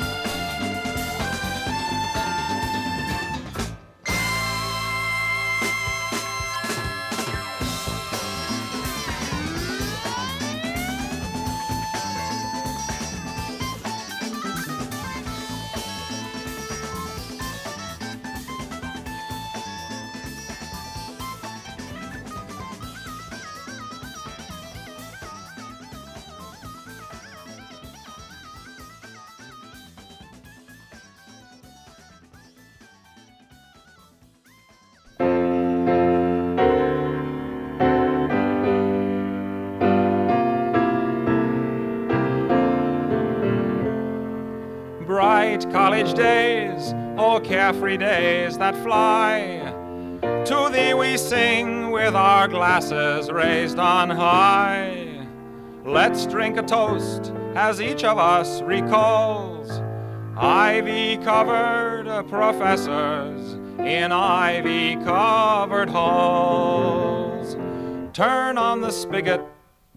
[53.72, 55.26] Raised on high.
[55.84, 59.80] Let's drink a toast as each of us recalls
[60.36, 67.54] ivy covered professors in ivy covered halls.
[68.12, 69.40] Turn on the spigot,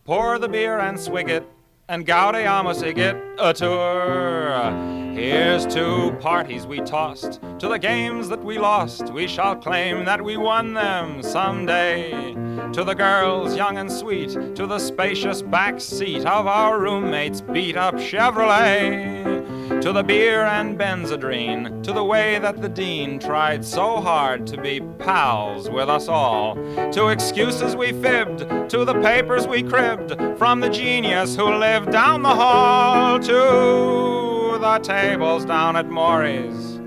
[0.06, 1.44] pour the beer and swig it,
[1.90, 4.95] and gaudeamus igitt a tour.
[5.16, 9.14] Here's to parties we tossed, to the games that we lost.
[9.14, 12.34] We shall claim that we won them someday.
[12.74, 17.78] To the girls, young and sweet, to the spacious back seat of our roommate's beat
[17.78, 19.82] up Chevrolet.
[19.82, 24.62] To the beer and Benzedrine, to the way that the dean tried so hard to
[24.62, 26.56] be pals with us all.
[26.92, 32.22] To excuses we fibbed, to the papers we cribbed from the genius who lived down
[32.22, 33.18] the hall.
[33.22, 34.35] To
[34.66, 36.80] the tables down at Mory's,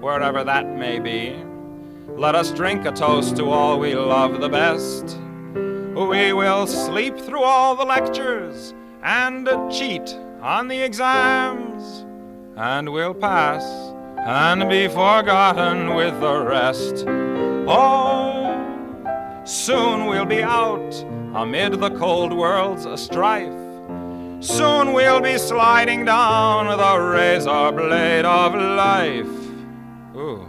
[0.00, 1.36] wherever that may be.
[2.08, 5.18] Let us drink a toast to all we love the best.
[5.54, 8.72] We will sleep through all the lectures
[9.02, 12.06] and cheat on the exams,
[12.56, 13.64] and we'll pass
[14.16, 17.04] and be forgotten with the rest.
[17.68, 20.94] Oh, soon we'll be out
[21.34, 23.65] amid the cold world's strife
[24.40, 29.26] Soon we'll be sliding down the razor blade of life.
[30.14, 30.46] Ooh.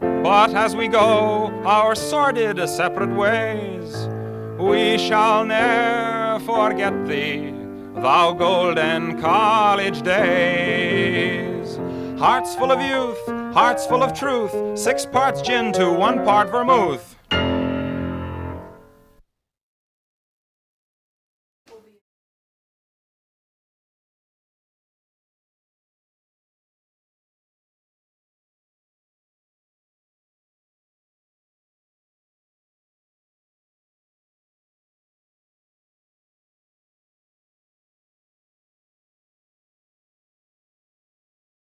[0.00, 4.08] But as we go our sordid separate ways,
[4.58, 7.52] we shall ne'er forget thee,
[7.96, 11.76] thou golden college days.
[12.18, 17.15] Hearts full of youth, hearts full of truth, six parts gin to one part vermouth.